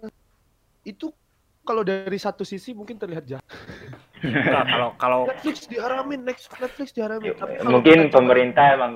itu 0.83 1.09
kalau 1.61 1.81
dari 1.81 2.15
satu 2.15 2.41
sisi 2.43 2.71
mungkin 2.71 2.93
terlihat 2.95 3.25
jahat. 3.25 3.41
Enggak, 4.21 4.65
kalau 4.67 4.89
kalau 4.95 5.19
Netflix 5.25 5.65
diharamin, 5.65 6.21
Next- 6.21 6.53
Netflix 6.55 6.93
diharamin. 6.93 7.25
Ya, 7.27 7.35
Tapi 7.35 7.57
mungkin 7.63 7.97
coba- 8.05 8.15
pemerintah 8.15 8.65
emang 8.71 8.93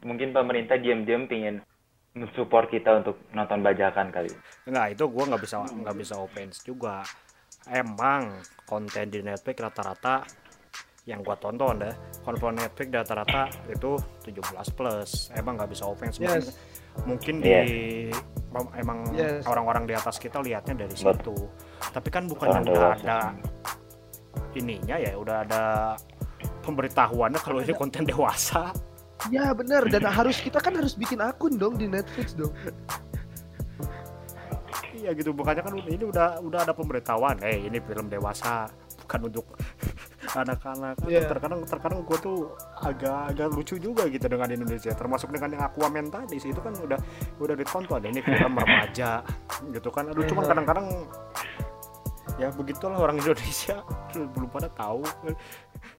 mungkin 0.00 0.28
pemerintah 0.30 0.76
diam-diam 0.76 1.24
pingin 1.24 1.64
mensupport 2.12 2.68
kita 2.68 3.00
untuk 3.00 3.16
nonton 3.30 3.58
bajakan 3.58 4.08
kali 4.08 4.28
Enggak, 4.64 4.86
itu 4.92 5.04
gua 5.06 5.24
nggak 5.26 5.42
bisa 5.42 5.56
nggak 5.64 5.96
bisa 5.96 6.14
offense 6.14 6.60
juga. 6.60 7.00
Emang 7.70 8.40
konten 8.68 9.08
di 9.08 9.20
Netflix 9.24 9.56
rata-rata 9.60 10.24
yang 11.04 11.20
gua 11.20 11.36
tonton 11.36 11.84
deh, 11.84 11.94
konten 12.24 12.56
Netflix 12.56 12.88
rata-rata 12.88 13.42
itu 13.68 13.96
17 14.24 14.72
plus. 14.72 15.28
Emang 15.36 15.60
nggak 15.60 15.70
bisa 15.72 15.84
offense. 15.84 16.16
Mungkin, 16.16 16.40
Yes. 16.40 16.56
mungkin 17.04 17.34
di 17.44 17.52
emang 18.76 18.98
Yes. 19.12 19.44
orang-orang 19.44 19.84
di 19.84 19.92
atas 19.96 20.16
kita 20.16 20.40
lihatnya 20.40 20.84
dari 20.86 20.96
Bet- 20.96 21.20
situ. 21.20 21.36
Tapi 21.92 22.08
kan 22.08 22.24
bukan 22.24 22.48
udah 22.64 22.96
ada 22.96 23.18
ininya 24.54 24.96
ya, 24.96 25.12
udah 25.18 25.36
ada 25.44 25.62
pemberitahuannya 26.64 27.40
kalau 27.42 27.60
ini 27.60 27.72
konten 27.76 28.08
dewasa. 28.08 28.72
Ya 29.32 29.52
benar 29.56 29.88
dan 29.88 30.04
harus 30.04 30.36
kita 30.40 30.60
kan 30.60 30.76
harus 30.76 30.96
bikin 30.96 31.20
akun 31.20 31.56
dong 31.56 31.80
di 31.80 31.88
Netflix 31.88 32.36
dong. 32.36 32.52
Iya 35.04 35.12
gitu, 35.12 35.36
bukannya 35.36 35.60
kan 35.60 35.74
ini 35.84 36.00
udah 36.00 36.40
udah 36.40 36.64
ada 36.64 36.72
pemberitahuan, 36.72 37.36
eh 37.44 37.60
ini 37.60 37.76
film 37.76 38.08
dewasa, 38.08 38.64
bukan 39.04 39.28
untuk 39.28 39.44
anak-anak. 40.40 40.96
Kan 40.96 41.08
Iya. 41.12 41.28
Terkadang 41.28 41.60
terkadang 41.68 42.00
gue 42.08 42.18
tuh 42.24 42.48
agak 42.80 43.36
agak 43.36 43.52
lucu 43.52 43.76
juga 43.76 44.08
gitu 44.08 44.24
dengan 44.24 44.48
Indonesia, 44.48 44.96
termasuk 44.96 45.28
dengan 45.28 45.60
yang 45.60 45.62
Aquaman 45.68 46.08
tadi 46.08 46.40
sih 46.40 46.56
itu 46.56 46.60
kan 46.64 46.72
udah 46.72 46.96
udah 47.36 47.52
ditonton, 47.52 48.00
ini 48.08 48.24
film 48.24 48.56
remaja 48.64 49.20
gitu 49.68 49.88
kan. 49.92 50.08
Aduh 50.08 50.24
cuman 50.24 50.40
Iya. 50.40 50.50
kadang-kadang 50.56 50.86
ya 52.34 52.48
begitulah 52.50 52.96
orang 52.98 53.16
Indonesia 53.22 53.84
belum 54.16 54.48
pada 54.48 54.72
tahu 54.72 55.04